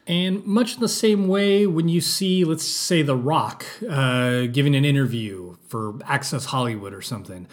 And 0.08 0.44
much 0.46 0.74
in 0.74 0.80
the 0.82 0.90
same 0.90 1.28
way, 1.28 1.68
when 1.68 1.88
you 1.88 2.02
see, 2.02 2.44
let's 2.44 2.68
say, 2.68 3.04
The 3.04 3.16
Rock 3.16 3.66
uh, 3.88 4.48
giving 4.48 4.76
an 4.76 4.84
interview 4.84 5.58
for 5.68 6.00
Access 6.06 6.46
Hollywood 6.46 6.94
or 6.94 7.04
something, 7.04 7.48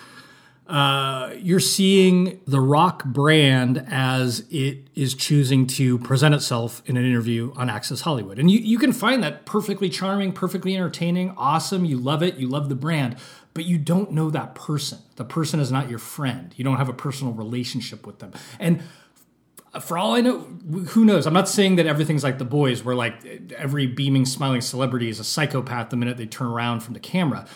uh, 0.68 1.33
you're 1.38 1.61
seeing 1.61 2.40
the 2.46 2.61
Rock 2.61 3.04
brand 3.07 3.85
as 3.88 4.44
it 4.50 4.88
is 4.94 5.14
choosing 5.14 5.66
to 5.66 5.98
present 6.00 6.35
itself 6.35 6.83
in 6.85 6.98
an 6.98 7.07
interview 7.07 7.54
on 7.57 7.70
Access 7.70 8.02
Hollywood. 8.02 8.38
And 8.38 8.50
you, 8.50 8.59
you 8.59 8.78
can 8.78 8.92
find 8.92 9.22
that 9.22 9.46
perfectly 9.46 9.88
charming, 9.88 10.33
perfectly 10.33 10.76
entertaining, 10.76 11.33
awesome. 11.38 11.87
You 11.87 11.96
love 11.96 12.22
it, 12.22 12.37
you 12.37 12.48
love 12.48 12.68
the 12.68 12.74
brand, 12.74 13.16
but 13.54 13.64
you 13.64 13.78
don't 13.78 14.12
know 14.12 14.28
that 14.28 14.54
person. 14.54 14.98
The 15.16 15.24
person 15.24 15.59
is 15.59 15.72
not 15.72 15.88
your 15.88 15.98
friend. 15.98 16.52
You 16.57 16.64
don't 16.64 16.76
have 16.76 16.90
a 16.90 16.94
personal 16.94 17.33
relationship 17.33 18.07
with 18.07 18.18
them. 18.18 18.33
And 18.61 18.83
for 19.81 19.96
all 19.96 20.14
I 20.14 20.20
know, 20.20 20.40
who 20.40 21.07
knows? 21.07 21.26
I'm 21.26 21.33
not 21.33 21.48
saying 21.48 21.76
that 21.76 21.87
everything's 21.87 22.24
like 22.24 22.37
the 22.37 22.44
boys, 22.44 22.85
where 22.85 22.94
like 22.94 23.24
every 23.57 23.87
beaming, 23.87 24.26
smiling 24.26 24.61
celebrity 24.61 25.09
is 25.09 25.18
a 25.18 25.24
psychopath 25.24 25.88
the 25.88 25.96
minute 25.96 26.18
they 26.18 26.26
turn 26.26 26.48
around 26.48 26.81
from 26.81 26.92
the 26.92 27.00
camera 27.00 27.46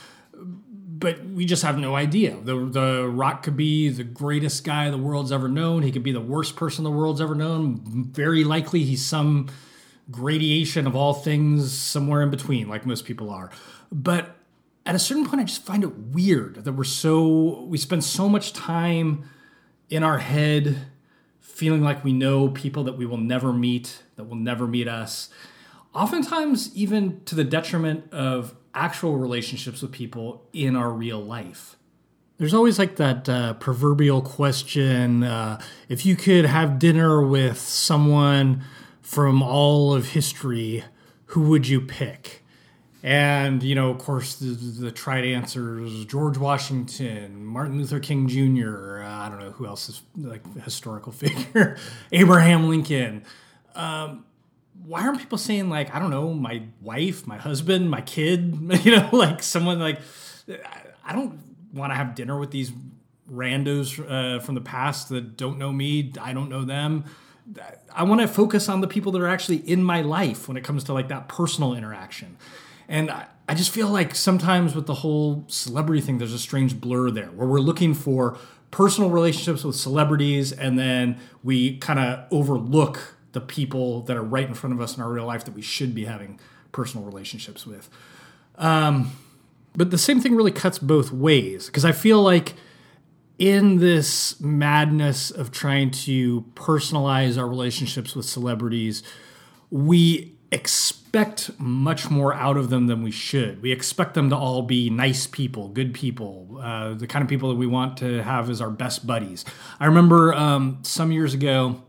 but 1.03 1.25
we 1.27 1.45
just 1.45 1.65
have 1.65 1.77
no 1.79 1.97
idea. 1.97 2.37
The 2.37 2.55
the 2.65 3.09
Rock 3.09 3.43
could 3.43 3.57
be 3.57 3.89
the 3.89 4.05
greatest 4.05 4.65
guy 4.65 4.89
the 4.89 4.97
world's 4.97 5.33
ever 5.33 5.49
known. 5.49 5.83
He 5.83 5.91
could 5.91 6.05
be 6.05 6.13
the 6.13 6.21
worst 6.21 6.57
person 6.57 6.85
the 6.85 6.91
world's 6.91 7.21
ever 7.21 7.35
known. 7.35 7.81
Very 7.85 8.45
likely 8.45 8.85
he's 8.85 9.05
some 9.05 9.49
gradation 10.11 10.87
of 10.87 10.95
all 10.95 11.13
things 11.13 11.73
somewhere 11.73 12.23
in 12.23 12.31
between, 12.31 12.69
like 12.69 12.87
most 12.87 13.05
people 13.05 13.31
are. 13.31 13.51
But 13.91 14.37
at 14.87 14.95
a 14.95 14.99
certain 14.99 15.27
point, 15.27 15.41
I 15.41 15.45
just 15.45 15.65
find 15.65 15.83
it 15.83 15.99
weird 15.99 16.65
that 16.65 16.73
we're 16.73 16.85
so 16.85 17.65
we 17.65 17.77
spend 17.79 18.05
so 18.05 18.29
much 18.29 18.53
time 18.53 19.29
in 19.91 20.03
our 20.03 20.19
head 20.19 20.87
feeling 21.41 21.83
like 21.83 22.03
we 22.03 22.13
know 22.13 22.49
people 22.49 22.85
that 22.85 22.97
we 22.97 23.07
will 23.07 23.19
never 23.19 23.53
meet, 23.53 24.03
that 24.17 24.25
will 24.25 24.37
never 24.37 24.67
meet 24.67 24.89
us. 24.89 25.29
Oftentimes, 25.95 26.75
even 26.75 27.23
to 27.27 27.35
the 27.35 27.45
detriment 27.45 28.11
of 28.13 28.55
actual 28.75 29.17
relationships 29.17 29.83
with 29.83 29.93
people 29.93 30.47
in 30.53 30.77
our 30.77 30.91
real 30.91 31.21
life. 31.21 31.77
There's 32.39 32.55
always 32.55 32.79
like 32.79 32.97
that 32.97 33.29
uh, 33.29 33.55
proverbial 33.55 34.23
question 34.23 35.23
uh, 35.23 35.61
if 35.89 36.05
you 36.05 36.17
could 36.17 36.45
have 36.45 36.79
dinner 36.79 37.25
with 37.25 37.59
someone 37.59 38.65
from 39.01 39.43
all 39.43 39.95
of 39.95 40.09
history, 40.09 40.85
who 41.27 41.43
would 41.51 41.69
you 41.69 41.81
pick? 41.81 42.43
And, 43.03 43.63
you 43.63 43.75
know, 43.75 43.91
of 43.91 43.99
course, 43.99 44.37
the, 44.37 44.47
the 44.47 44.93
tried 44.93 45.25
answers 45.25 46.05
George 46.05 46.39
Washington, 46.39 47.45
Martin 47.45 47.79
Luther 47.79 47.99
King 47.99 48.29
Jr., 48.29 49.03
uh, 49.03 49.09
I 49.09 49.29
don't 49.29 49.41
know 49.41 49.51
who 49.51 49.67
else 49.67 49.89
is 49.89 50.03
like 50.17 50.43
historical 50.63 51.13
figure, 51.13 51.77
Abraham 52.13 52.69
Lincoln. 52.69 53.25
Um, 53.75 54.25
why 54.87 55.03
aren't 55.03 55.19
people 55.19 55.39
saying 55.39 55.69
like 55.69 55.95
I 55.95 55.99
don't 55.99 56.11
know 56.11 56.33
my 56.33 56.63
wife, 56.81 57.27
my 57.27 57.39
husband, 57.39 57.91
my 57.91 58.01
kid, 58.01 58.57
you 58.85 58.97
know, 58.97 59.09
like 59.13 59.43
someone 59.43 59.79
like 59.79 60.01
I 61.05 61.13
don't 61.13 61.39
want 61.73 61.93
to 61.93 61.97
have 61.97 62.15
dinner 62.15 62.39
with 62.39 62.51
these 62.51 62.73
randos 63.31 63.99
uh, 63.99 64.41
from 64.41 64.55
the 64.55 64.61
past 64.61 65.09
that 65.09 65.37
don't 65.37 65.59
know 65.59 65.73
me, 65.73 66.13
I 66.21 66.33
don't 66.33 66.49
know 66.49 66.65
them. 66.65 67.05
I 67.95 68.05
want 68.05 68.21
to 68.21 68.29
focus 68.29 68.69
on 68.69 68.81
the 68.81 68.89
people 68.89 69.13
that 69.13 69.21
are 69.21 69.29
actually 69.29 69.57
in 69.57 69.83
my 69.83 70.01
life 70.03 70.49
when 70.49 70.57
it 70.57 70.65
comes 70.65 70.85
to 70.85 70.93
like 70.93 71.09
that 71.09 71.29
personal 71.29 71.75
interaction. 71.75 72.37
And 72.89 73.11
I, 73.11 73.27
I 73.49 73.55
just 73.55 73.71
feel 73.71 73.89
like 73.89 74.15
sometimes 74.15 74.75
with 74.75 74.87
the 74.87 74.95
whole 74.95 75.45
celebrity 75.49 76.01
thing, 76.01 76.19
there's 76.19 76.33
a 76.33 76.39
strange 76.39 76.81
blur 76.81 77.11
there 77.11 77.27
where 77.27 77.49
we're 77.49 77.61
looking 77.61 77.95
for 77.95 78.39
personal 78.71 79.11
relationships 79.11 79.65
with 79.65 79.77
celebrities 79.77 80.53
and 80.53 80.79
then 80.79 81.19
we 81.43 81.77
kind 81.79 81.99
of 81.99 82.25
overlook 82.31 83.17
the 83.33 83.41
people 83.41 84.03
that 84.03 84.17
are 84.17 84.23
right 84.23 84.47
in 84.47 84.55
front 84.55 84.75
of 84.75 84.81
us 84.81 84.97
in 84.97 85.03
our 85.03 85.11
real 85.11 85.27
life 85.27 85.45
that 85.45 85.55
we 85.55 85.63
should 85.63 85.95
be 85.95 86.05
having 86.05 86.39
personal 86.71 87.05
relationships 87.05 87.67
with. 87.67 87.89
Um, 88.57 89.13
but 89.75 89.91
the 89.91 89.99
same 89.99 90.21
thing 90.21 90.35
really 90.35 90.53
cuts 90.53 90.79
both 90.79 91.13
ways 91.13 91.67
because 91.67 91.85
I 91.85 91.93
feel 91.93 92.23
like 92.23 92.55
in 93.39 93.79
this 93.79 94.39
madness 94.41 95.31
of 95.31 95.51
trying 95.51 95.91
to 95.91 96.43
personalize 96.55 97.39
our 97.39 97.49
relationships 97.49 98.15
with 98.15 98.27
celebrities, 98.27 99.03
we 99.71 100.35
expect 100.53 101.51
much 101.59 102.11
more 102.11 102.35
out 102.35 102.59
of 102.59 102.69
them 102.69 102.87
than 102.87 103.03
we 103.03 103.11
should. 103.11 103.63
We 103.63 103.73
expect 103.73 104.13
them 104.13 104.29
to 104.31 104.37
all 104.37 104.63
be 104.63 104.91
nice 104.91 105.27
people, 105.27 105.69
good 105.69 105.95
people, 105.95 106.61
uh, 106.63 106.93
the 106.93 107.07
kind 107.07 107.23
of 107.23 107.29
people 107.29 107.49
that 107.49 107.57
we 107.57 107.67
want 107.67 107.97
to 107.99 108.23
have 108.23 108.51
as 108.51 108.61
our 108.61 108.71
best 108.71 109.07
buddies. 109.07 109.47
I 109.81 109.87
remember 109.87 110.35
um, 110.35 110.79
some 110.83 111.11
years 111.11 111.33
ago, 111.33 111.83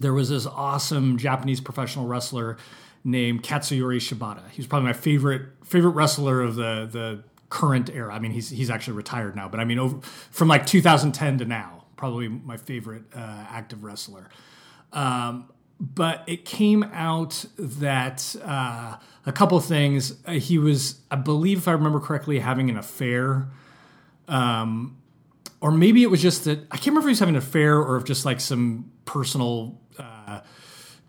there 0.00 0.12
was 0.12 0.28
this 0.28 0.46
awesome 0.46 1.18
Japanese 1.18 1.60
professional 1.60 2.06
wrestler 2.06 2.56
named 3.04 3.42
Katsuyori 3.42 3.98
Shibata. 3.98 4.48
He 4.50 4.60
was 4.60 4.66
probably 4.66 4.86
my 4.86 4.92
favorite 4.92 5.42
favorite 5.64 5.92
wrestler 5.92 6.42
of 6.42 6.56
the 6.56 6.88
the 6.90 7.24
current 7.50 7.90
era. 7.90 8.14
I 8.14 8.18
mean, 8.18 8.32
he's 8.32 8.50
he's 8.50 8.70
actually 8.70 8.96
retired 8.96 9.36
now, 9.36 9.48
but 9.48 9.60
I 9.60 9.64
mean, 9.64 9.78
over, 9.78 9.98
from 10.30 10.48
like 10.48 10.66
2010 10.66 11.38
to 11.38 11.44
now, 11.44 11.84
probably 11.96 12.28
my 12.28 12.56
favorite 12.56 13.04
uh, 13.14 13.46
active 13.50 13.84
wrestler. 13.84 14.28
Um, 14.92 15.50
but 15.80 16.24
it 16.26 16.44
came 16.44 16.82
out 16.92 17.44
that 17.56 18.34
uh, 18.44 18.96
a 19.26 19.32
couple 19.32 19.60
things. 19.60 20.14
Uh, 20.26 20.32
he 20.32 20.58
was, 20.58 21.00
I 21.10 21.16
believe, 21.16 21.58
if 21.58 21.68
I 21.68 21.72
remember 21.72 22.00
correctly, 22.00 22.40
having 22.40 22.68
an 22.68 22.76
affair. 22.76 23.48
Um, 24.26 24.98
or 25.60 25.70
maybe 25.70 26.02
it 26.02 26.10
was 26.10 26.20
just 26.20 26.44
that 26.44 26.60
I 26.70 26.76
can't 26.76 26.88
remember 26.88 27.00
if 27.00 27.06
he 27.06 27.12
was 27.12 27.18
having 27.20 27.36
an 27.36 27.42
affair 27.42 27.78
or 27.78 27.96
if 27.96 28.04
just 28.04 28.24
like 28.24 28.40
some 28.40 28.90
personal 29.04 29.80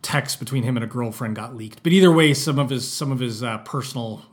text 0.02 0.40
between 0.40 0.64
him 0.64 0.78
and 0.78 0.84
a 0.84 0.88
girlfriend 0.88 1.36
got 1.36 1.56
leaked. 1.56 1.84
But 1.84 1.92
either 1.92 2.12
way, 2.12 2.34
some 2.34 2.60
of 2.60 2.70
his 2.70 2.90
some 2.90 3.12
of 3.12 3.20
his 3.20 3.44
uh, 3.44 3.60
personal, 3.60 4.24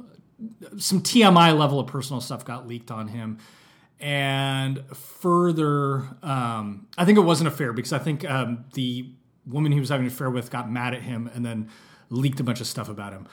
some 0.78 1.00
TMI 1.02 1.56
level 1.58 1.80
of 1.80 1.86
personal 1.86 2.20
stuff 2.20 2.44
got 2.44 2.66
leaked 2.66 2.90
on 2.90 3.08
him. 3.08 3.38
And 3.98 4.84
further, 4.94 6.04
um, 6.22 6.86
I 6.98 7.04
think 7.04 7.16
it 7.16 7.22
wasn't 7.22 7.48
a 7.48 7.52
affair 7.52 7.72
because 7.72 7.92
I 7.94 7.98
think 7.98 8.28
um, 8.30 8.66
the 8.74 9.10
woman 9.46 9.72
he 9.72 9.80
was 9.80 9.88
having 9.88 10.06
an 10.06 10.12
affair 10.12 10.28
with 10.28 10.50
got 10.50 10.70
mad 10.70 10.92
at 10.92 11.02
him 11.02 11.30
and 11.34 11.46
then 11.46 11.70
leaked 12.10 12.38
a 12.40 12.44
bunch 12.44 12.60
of 12.60 12.66
stuff 12.66 12.88
about 12.88 13.12
him. 13.12 13.26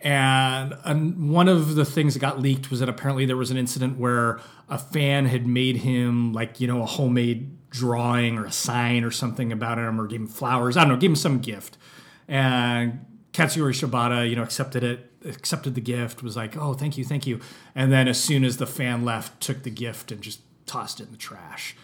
And, 0.00 0.76
and 0.84 1.30
one 1.30 1.48
of 1.48 1.74
the 1.74 1.84
things 1.84 2.14
that 2.14 2.20
got 2.20 2.40
leaked 2.40 2.70
was 2.70 2.80
that 2.80 2.88
apparently 2.88 3.26
there 3.26 3.36
was 3.36 3.50
an 3.50 3.56
incident 3.56 3.98
where 3.98 4.40
a 4.68 4.78
fan 4.78 5.26
had 5.26 5.46
made 5.46 5.78
him 5.78 6.32
like 6.32 6.60
you 6.60 6.66
know 6.66 6.82
a 6.82 6.86
homemade 6.86 7.57
drawing 7.70 8.38
or 8.38 8.46
a 8.46 8.52
sign 8.52 9.04
or 9.04 9.10
something 9.10 9.52
about 9.52 9.78
him 9.78 10.00
or 10.00 10.06
gave 10.06 10.20
him 10.20 10.26
flowers. 10.26 10.76
I 10.76 10.80
don't 10.80 10.90
know, 10.90 10.96
gave 10.96 11.10
him 11.10 11.16
some 11.16 11.38
gift. 11.40 11.76
And 12.26 13.04
Katsuyori 13.32 13.72
Shibata, 13.72 14.28
you 14.28 14.36
know, 14.36 14.42
accepted 14.42 14.84
it, 14.84 15.12
accepted 15.24 15.74
the 15.74 15.80
gift, 15.80 16.22
was 16.22 16.36
like, 16.36 16.56
oh, 16.56 16.74
thank 16.74 16.98
you, 16.98 17.04
thank 17.04 17.26
you. 17.26 17.40
And 17.74 17.92
then 17.92 18.08
as 18.08 18.22
soon 18.22 18.44
as 18.44 18.56
the 18.56 18.66
fan 18.66 19.04
left, 19.04 19.40
took 19.40 19.62
the 19.62 19.70
gift 19.70 20.12
and 20.12 20.20
just 20.20 20.40
tossed 20.66 21.00
it 21.00 21.04
in 21.04 21.12
the 21.12 21.18
trash. 21.18 21.76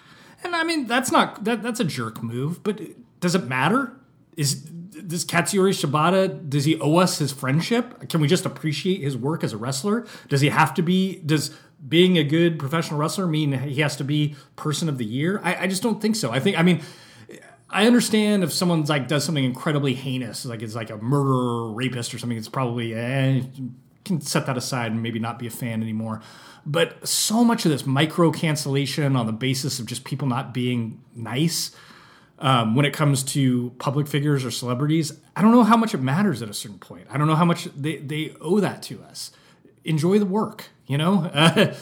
And 0.42 0.55
I 0.55 0.62
mean, 0.62 0.87
that's 0.87 1.11
not 1.11 1.44
that 1.44 1.62
that's 1.62 1.81
a 1.81 1.85
jerk 1.85 2.23
move, 2.23 2.62
but 2.62 2.81
does 3.20 3.35
it 3.35 3.47
matter? 3.47 3.92
Is 4.37 4.55
does 4.55 5.25
Katsuyori 5.25 5.73
Shibata 5.73 6.49
does 6.49 6.64
he 6.64 6.79
owe 6.81 6.97
us 6.97 7.18
his 7.18 7.33
friendship? 7.33 8.09
Can 8.09 8.20
we 8.20 8.29
just 8.29 8.44
appreciate 8.44 9.01
his 9.01 9.16
work 9.16 9.42
as 9.42 9.53
a 9.53 9.57
wrestler? 9.57 10.07
Does 10.29 10.40
he 10.40 10.51
have 10.51 10.75
to 10.75 10.83
be 10.83 11.16
does 11.25 11.57
being 11.87 12.19
a 12.19 12.25
good 12.25 12.59
professional 12.59 12.99
wrestler 12.99 13.27
mean 13.27 13.53
he 13.53 13.81
has 13.81 13.97
to 13.97 14.05
be 14.05 14.37
person 14.57 14.89
of 14.89 14.99
the 14.99 15.05
year? 15.05 15.41
I, 15.43 15.65
I 15.65 15.67
just 15.67 15.83
don't 15.83 16.01
think 16.01 16.17
so. 16.17 16.31
I 16.31 16.41
think 16.41 16.59
I 16.59 16.63
mean 16.63 16.83
I 17.71 17.87
understand 17.87 18.45
if 18.45 18.53
someone's 18.53 18.89
like 18.89 19.09
does 19.09 19.25
something 19.25 19.45
incredibly 19.45 19.95
heinous, 19.95 20.44
like 20.46 20.63
it's 20.63 20.77
like 20.77 20.90
a 20.90 20.96
murderer, 20.96 21.73
rapist, 21.73 22.15
or 22.15 22.19
something. 22.19 22.38
It's 22.38 22.48
probably 22.48 22.94
eh, 22.94 23.42
can 24.05 24.21
set 24.21 24.46
that 24.46 24.57
aside 24.57 24.92
and 24.92 25.03
maybe 25.03 25.19
not 25.19 25.38
be 25.38 25.46
a 25.46 25.51
fan 25.51 25.83
anymore. 25.83 26.21
But 26.67 27.07
so 27.07 27.44
much 27.44 27.65
of 27.65 27.73
this 27.73 27.85
micro 27.85 28.31
cancellation 28.31 29.17
on 29.17 29.27
the 29.27 29.33
basis 29.33 29.81
of 29.81 29.87
just 29.87 30.05
people 30.05 30.29
not 30.29 30.55
being 30.55 31.03
nice 31.15 31.75
um, 32.38 32.75
when 32.75 32.87
it 32.87 32.92
comes 32.92 33.23
to 33.23 33.71
public 33.79 34.07
figures 34.07 34.44
or 34.44 34.51
celebrities, 34.51 35.13
I 35.37 35.42
don't 35.42 35.53
know 35.53 35.63
how 35.63 35.77
much 35.77 35.94
it 35.94 36.01
matters 36.01 36.42
at 36.42 36.48
a 36.48 36.55
certain 36.55 36.79
point. 36.79 37.07
I 37.11 37.19
don't 37.19 37.27
know 37.27 37.37
how 37.37 37.44
much 37.44 37.65
they, 37.77 37.96
they 37.96 38.35
owe 38.40 38.61
that 38.61 38.83
to 38.85 39.03
us. 39.03 39.31
Enjoy 39.85 40.19
the 40.19 40.27
work, 40.27 40.71
you 40.87 40.99
know? 40.99 41.31
Uh, 41.35 41.75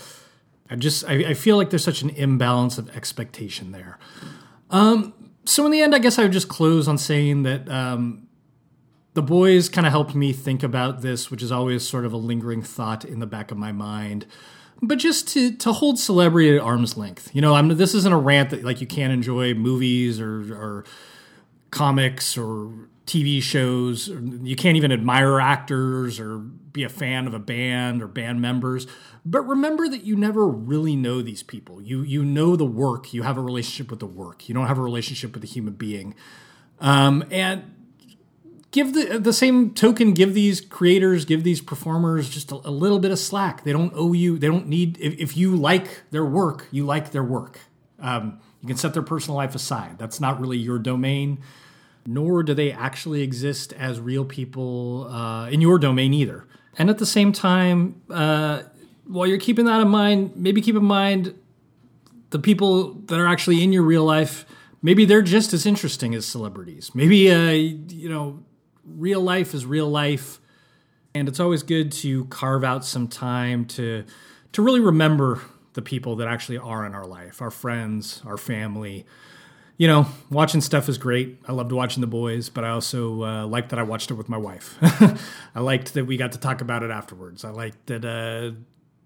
I 0.70 0.76
just, 0.76 1.04
I, 1.06 1.12
I, 1.12 1.34
feel 1.34 1.58
like 1.58 1.68
there's 1.68 1.84
such 1.84 2.00
an 2.00 2.08
imbalance 2.08 2.78
of 2.78 2.88
expectation 2.96 3.72
there. 3.72 3.98
Um, 4.70 5.12
so 5.44 5.66
in 5.66 5.70
the 5.70 5.82
end, 5.82 5.94
I 5.94 5.98
guess 5.98 6.18
I 6.18 6.22
would 6.22 6.32
just 6.32 6.48
close 6.48 6.88
on 6.88 6.96
saying 6.96 7.42
that 7.42 7.68
um, 7.68 8.26
the 9.12 9.20
boys 9.20 9.68
kind 9.68 9.86
of 9.86 9.90
helped 9.90 10.14
me 10.14 10.32
think 10.32 10.62
about 10.62 11.02
this, 11.02 11.30
which 11.30 11.42
is 11.42 11.52
always 11.52 11.86
sort 11.86 12.06
of 12.06 12.14
a 12.14 12.16
lingering 12.16 12.62
thought 12.62 13.04
in 13.04 13.18
the 13.18 13.26
back 13.26 13.50
of 13.50 13.58
my 13.58 13.70
mind 13.70 14.24
but 14.82 14.98
just 14.98 15.28
to 15.28 15.52
to 15.52 15.72
hold 15.72 15.98
celebrity 15.98 16.56
at 16.56 16.60
arm's 16.60 16.96
length. 16.96 17.30
You 17.32 17.40
know, 17.40 17.54
I'm 17.54 17.68
this 17.68 17.94
isn't 17.94 18.12
a 18.12 18.18
rant 18.18 18.50
that 18.50 18.64
like 18.64 18.80
you 18.80 18.86
can't 18.86 19.12
enjoy 19.12 19.54
movies 19.54 20.20
or 20.20 20.52
or 20.52 20.84
comics 21.70 22.36
or 22.36 22.70
TV 23.06 23.42
shows. 23.42 24.08
You 24.08 24.56
can't 24.56 24.76
even 24.76 24.92
admire 24.92 25.40
actors 25.40 26.20
or 26.20 26.38
be 26.38 26.84
a 26.84 26.88
fan 26.88 27.26
of 27.26 27.34
a 27.34 27.38
band 27.38 28.02
or 28.02 28.06
band 28.06 28.40
members. 28.40 28.86
But 29.24 29.42
remember 29.42 29.88
that 29.88 30.04
you 30.04 30.16
never 30.16 30.46
really 30.46 30.96
know 30.96 31.22
these 31.22 31.42
people. 31.42 31.80
You 31.80 32.02
you 32.02 32.24
know 32.24 32.56
the 32.56 32.64
work. 32.64 33.12
You 33.12 33.22
have 33.22 33.36
a 33.36 33.42
relationship 33.42 33.90
with 33.90 34.00
the 34.00 34.06
work. 34.06 34.48
You 34.48 34.54
don't 34.54 34.66
have 34.66 34.78
a 34.78 34.82
relationship 34.82 35.34
with 35.34 35.42
a 35.42 35.46
human 35.46 35.74
being. 35.74 36.14
Um, 36.80 37.24
and 37.30 37.74
give 38.70 38.94
the 38.94 39.18
the 39.18 39.32
same 39.32 39.74
token. 39.74 40.14
Give 40.14 40.32
these 40.32 40.60
creators, 40.60 41.24
give 41.24 41.42
these 41.44 41.60
performers 41.60 42.28
just 42.28 42.52
a, 42.52 42.56
a 42.56 42.70
little 42.70 43.00
bit 43.00 43.10
of 43.10 43.18
slack. 43.18 43.64
They 43.64 43.72
don't 43.72 43.92
owe 43.96 44.12
you. 44.12 44.38
They 44.38 44.46
don't 44.46 44.68
need. 44.68 44.98
If, 45.00 45.18
if 45.18 45.36
you 45.36 45.56
like 45.56 46.02
their 46.10 46.24
work, 46.24 46.68
you 46.70 46.86
like 46.86 47.10
their 47.10 47.24
work. 47.24 47.58
Um, 47.98 48.40
you 48.60 48.68
can 48.68 48.76
set 48.76 48.94
their 48.94 49.02
personal 49.02 49.36
life 49.36 49.54
aside. 49.56 49.98
That's 49.98 50.20
not 50.20 50.40
really 50.40 50.58
your 50.58 50.78
domain 50.78 51.42
nor 52.06 52.42
do 52.42 52.54
they 52.54 52.72
actually 52.72 53.22
exist 53.22 53.72
as 53.74 54.00
real 54.00 54.24
people 54.24 55.08
uh, 55.08 55.48
in 55.48 55.60
your 55.60 55.78
domain 55.78 56.12
either. 56.12 56.46
And 56.78 56.90
at 56.90 56.98
the 56.98 57.06
same 57.06 57.32
time, 57.32 58.02
uh, 58.10 58.62
while 59.06 59.26
you're 59.26 59.38
keeping 59.38 59.66
that 59.66 59.80
in 59.80 59.88
mind, 59.88 60.32
maybe 60.36 60.60
keep 60.60 60.76
in 60.76 60.84
mind 60.84 61.34
the 62.30 62.38
people 62.38 62.94
that 62.94 63.18
are 63.18 63.26
actually 63.26 63.62
in 63.62 63.72
your 63.72 63.82
real 63.82 64.04
life. 64.04 64.46
Maybe 64.80 65.04
they're 65.04 65.22
just 65.22 65.52
as 65.52 65.66
interesting 65.66 66.14
as 66.14 66.26
celebrities. 66.26 66.90
Maybe 66.94 67.30
uh, 67.30 67.50
you 67.50 68.08
know, 68.08 68.42
real 68.84 69.20
life 69.20 69.54
is 69.54 69.64
real 69.66 69.88
life, 69.88 70.40
and 71.14 71.28
it's 71.28 71.38
always 71.38 71.62
good 71.62 71.92
to 71.92 72.24
carve 72.26 72.64
out 72.64 72.84
some 72.84 73.06
time 73.06 73.66
to 73.66 74.04
to 74.52 74.62
really 74.62 74.80
remember 74.80 75.40
the 75.74 75.82
people 75.82 76.16
that 76.16 76.28
actually 76.28 76.58
are 76.58 76.84
in 76.84 76.94
our 76.94 77.06
life, 77.06 77.40
our 77.40 77.50
friends, 77.50 78.22
our 78.26 78.36
family 78.36 79.06
you 79.76 79.86
know, 79.88 80.06
watching 80.30 80.60
stuff 80.60 80.88
is 80.88 80.98
great. 80.98 81.40
I 81.48 81.52
loved 81.52 81.72
watching 81.72 82.00
The 82.00 82.06
Boys, 82.06 82.48
but 82.48 82.64
I 82.64 82.70
also 82.70 83.24
uh, 83.24 83.46
liked 83.46 83.70
that 83.70 83.78
I 83.78 83.82
watched 83.82 84.10
it 84.10 84.14
with 84.14 84.28
my 84.28 84.36
wife. 84.36 84.76
I 85.54 85.60
liked 85.60 85.94
that 85.94 86.06
we 86.06 86.16
got 86.16 86.32
to 86.32 86.38
talk 86.38 86.60
about 86.60 86.82
it 86.82 86.90
afterwards. 86.90 87.44
I 87.44 87.50
liked 87.50 87.86
that 87.86 88.04
uh, 88.04 88.56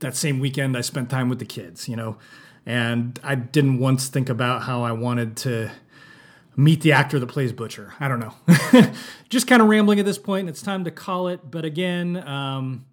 that 0.00 0.16
same 0.16 0.38
weekend 0.38 0.76
I 0.76 0.82
spent 0.82 1.08
time 1.08 1.28
with 1.28 1.38
the 1.38 1.46
kids, 1.46 1.88
you 1.88 1.96
know, 1.96 2.18
and 2.66 3.18
I 3.22 3.36
didn't 3.36 3.78
once 3.78 4.08
think 4.08 4.28
about 4.28 4.62
how 4.62 4.82
I 4.82 4.92
wanted 4.92 5.36
to 5.38 5.70
meet 6.56 6.80
the 6.80 6.92
actor 6.92 7.18
that 7.18 7.26
plays 7.26 7.52
Butcher. 7.52 7.94
I 8.00 8.08
don't 8.08 8.20
know. 8.20 8.34
Just 9.28 9.46
kind 9.46 9.62
of 9.62 9.68
rambling 9.68 10.00
at 10.00 10.06
this 10.06 10.18
point. 10.18 10.48
It's 10.48 10.62
time 10.62 10.84
to 10.84 10.90
call 10.90 11.28
it. 11.28 11.50
But 11.50 11.64
again, 11.64 12.16
um, 12.26 12.86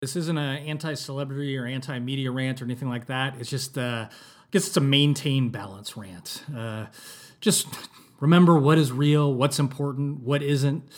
this 0.00 0.16
isn't 0.16 0.36
an 0.36 0.58
anti-celebrity 0.58 1.56
or 1.56 1.66
anti-media 1.66 2.30
rant 2.30 2.60
or 2.60 2.66
anything 2.66 2.88
like 2.88 3.06
that. 3.06 3.34
It's 3.40 3.48
just 3.48 3.78
uh, 3.78 4.08
I 4.46 4.48
guess 4.52 4.68
it's 4.68 4.76
a 4.76 4.80
maintain 4.80 5.48
balance 5.48 5.96
rant. 5.96 6.44
Uh, 6.56 6.86
just 7.40 7.66
remember 8.20 8.56
what 8.56 8.78
is 8.78 8.92
real, 8.92 9.34
what's 9.34 9.58
important, 9.58 10.20
what 10.20 10.40
isn't, 10.40 10.88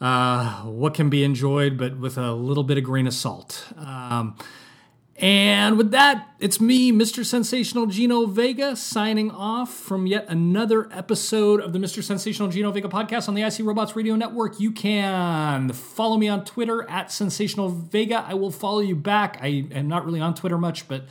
uh, 0.00 0.62
what 0.62 0.94
can 0.94 1.08
be 1.08 1.22
enjoyed, 1.22 1.78
but 1.78 1.96
with 1.96 2.18
a 2.18 2.32
little 2.32 2.64
bit 2.64 2.76
of 2.76 2.82
grain 2.82 3.06
of 3.06 3.14
salt. 3.14 3.72
Um, 3.76 4.36
and 5.14 5.78
with 5.78 5.92
that, 5.92 6.28
it's 6.40 6.60
me, 6.60 6.92
Mr. 6.92 7.24
Sensational 7.24 7.86
Gino 7.86 8.26
Vega, 8.26 8.74
signing 8.74 9.30
off 9.30 9.72
from 9.72 10.06
yet 10.06 10.26
another 10.28 10.88
episode 10.92 11.60
of 11.60 11.72
the 11.72 11.78
Mr. 11.78 12.02
Sensational 12.02 12.48
Gino 12.48 12.70
Vega 12.72 12.88
podcast 12.88 13.28
on 13.28 13.34
the 13.34 13.42
IC 13.42 13.60
Robots 13.60 13.94
Radio 13.94 14.16
Network. 14.16 14.58
You 14.58 14.72
can 14.72 15.72
follow 15.72 16.16
me 16.16 16.28
on 16.28 16.44
Twitter 16.44 16.88
at 16.88 17.10
Sensational 17.12 17.68
Vega. 17.68 18.24
I 18.28 18.34
will 18.34 18.52
follow 18.52 18.80
you 18.80 18.94
back. 18.96 19.38
I 19.40 19.66
am 19.72 19.86
not 19.86 20.04
really 20.04 20.20
on 20.20 20.34
Twitter 20.34 20.58
much, 20.58 20.86
but 20.86 21.04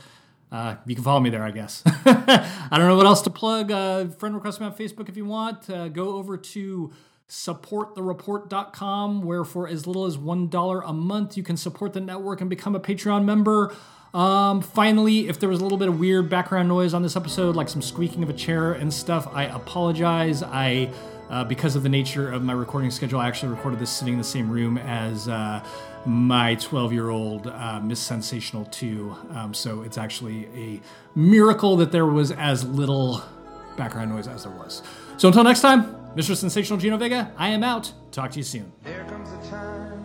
uh, 0.50 0.76
you 0.86 0.94
can 0.94 1.04
follow 1.04 1.20
me 1.20 1.30
there, 1.30 1.42
I 1.42 1.50
guess. 1.50 1.82
I 1.86 2.68
don't 2.72 2.88
know 2.88 2.96
what 2.96 3.06
else 3.06 3.22
to 3.22 3.30
plug. 3.30 3.70
Uh, 3.70 4.06
friend 4.08 4.34
request 4.34 4.60
me 4.60 4.66
on 4.66 4.74
Facebook 4.74 5.08
if 5.08 5.16
you 5.16 5.24
want. 5.24 5.68
Uh, 5.68 5.88
go 5.88 6.16
over 6.16 6.36
to 6.36 6.92
supportthereport.com, 7.28 9.22
where 9.22 9.44
for 9.44 9.68
as 9.68 9.86
little 9.86 10.06
as 10.06 10.16
$1 10.16 10.82
a 10.84 10.92
month, 10.92 11.36
you 11.36 11.42
can 11.42 11.56
support 11.56 11.92
the 11.92 12.00
network 12.00 12.40
and 12.40 12.48
become 12.48 12.74
a 12.74 12.80
Patreon 12.80 13.24
member. 13.24 13.74
Um, 14.14 14.62
finally, 14.62 15.28
if 15.28 15.38
there 15.38 15.50
was 15.50 15.60
a 15.60 15.62
little 15.62 15.76
bit 15.76 15.88
of 15.88 16.00
weird 16.00 16.30
background 16.30 16.68
noise 16.68 16.94
on 16.94 17.02
this 17.02 17.14
episode, 17.16 17.54
like 17.54 17.68
some 17.68 17.82
squeaking 17.82 18.22
of 18.22 18.30
a 18.30 18.32
chair 18.32 18.72
and 18.72 18.92
stuff, 18.92 19.28
I 19.30 19.44
apologize. 19.44 20.42
I, 20.42 20.90
uh, 21.28 21.44
because 21.44 21.76
of 21.76 21.82
the 21.82 21.90
nature 21.90 22.30
of 22.30 22.42
my 22.42 22.54
recording 22.54 22.90
schedule, 22.90 23.20
I 23.20 23.28
actually 23.28 23.50
recorded 23.50 23.78
this 23.78 23.90
sitting 23.90 24.14
in 24.14 24.18
the 24.18 24.24
same 24.24 24.48
room 24.48 24.78
as 24.78 25.28
uh, 25.28 25.62
my 26.06 26.54
12 26.56 26.92
year 26.92 27.10
old 27.10 27.46
uh, 27.46 27.80
Miss 27.80 28.00
Sensational 28.00 28.64
2. 28.66 29.16
Um, 29.30 29.54
so 29.54 29.82
it's 29.82 29.98
actually 29.98 30.46
a 30.54 30.80
miracle 31.18 31.76
that 31.76 31.92
there 31.92 32.06
was 32.06 32.32
as 32.32 32.64
little 32.64 33.22
background 33.76 34.10
noise 34.10 34.26
as 34.26 34.44
there 34.44 34.52
was. 34.52 34.82
So 35.16 35.28
until 35.28 35.44
next 35.44 35.60
time, 35.60 35.94
Mr. 36.16 36.34
Sensational 36.36 36.78
Gino 36.78 36.96
Vega, 36.96 37.32
I 37.36 37.48
am 37.48 37.62
out. 37.62 37.92
Talk 38.10 38.30
to 38.32 38.38
you 38.38 38.44
soon. 38.44 38.72
There 38.82 39.04
comes 39.04 39.30
a 39.30 39.50
time 39.50 39.98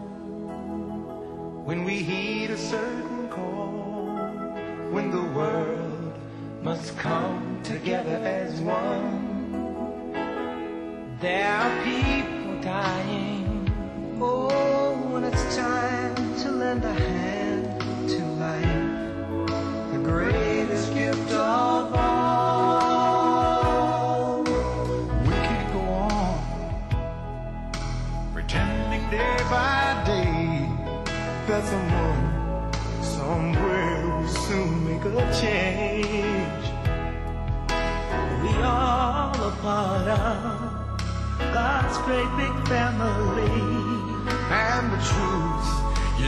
when 1.66 1.84
we 1.84 2.04
heed 2.04 2.52
a 2.52 2.58
certain 2.58 3.30
call, 3.30 4.28
when 4.91 5.10
the 5.12 5.24
world 5.38 6.14
must 6.62 6.98
come 6.98 7.60
together 7.64 8.18
as 8.24 8.60
one. 8.62 9.32
There 11.20 11.48
are 11.48 11.84
people 11.84 12.62
dying. 12.62 13.43
Oh, 14.22 14.93
when 15.11 15.24
it's 15.24 15.55
time 15.55 16.16
to 16.43 16.51
lend 16.51 16.84
a 16.84 16.93
hand 16.93 17.82
to 18.09 18.26
life, 18.38 18.91
the 19.91 19.97
greatest 20.03 20.93
gift 20.93 21.32
of 21.32 21.93
all. 21.95 22.43
We 24.43 25.36
can't 25.47 25.74
go 25.74 25.80
on 25.80 26.43
pretending 28.34 29.09
day 29.09 29.38
by 29.49 30.03
day 30.05 30.70
that 31.47 31.64
someone 31.66 32.74
somewhere 33.03 34.05
will 34.05 34.28
soon 34.28 34.86
make 34.86 35.05
a 35.05 35.09
change. 35.41 36.66
We 38.43 38.53
are 38.61 39.34
all 39.34 39.47
a 39.47 39.51
part 39.61 40.07
of 40.07 40.74
God's 41.39 41.97
great 41.99 42.32
big 42.38 42.55
family. 42.68 43.62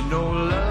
Know, 0.09 0.29
love 0.29 0.64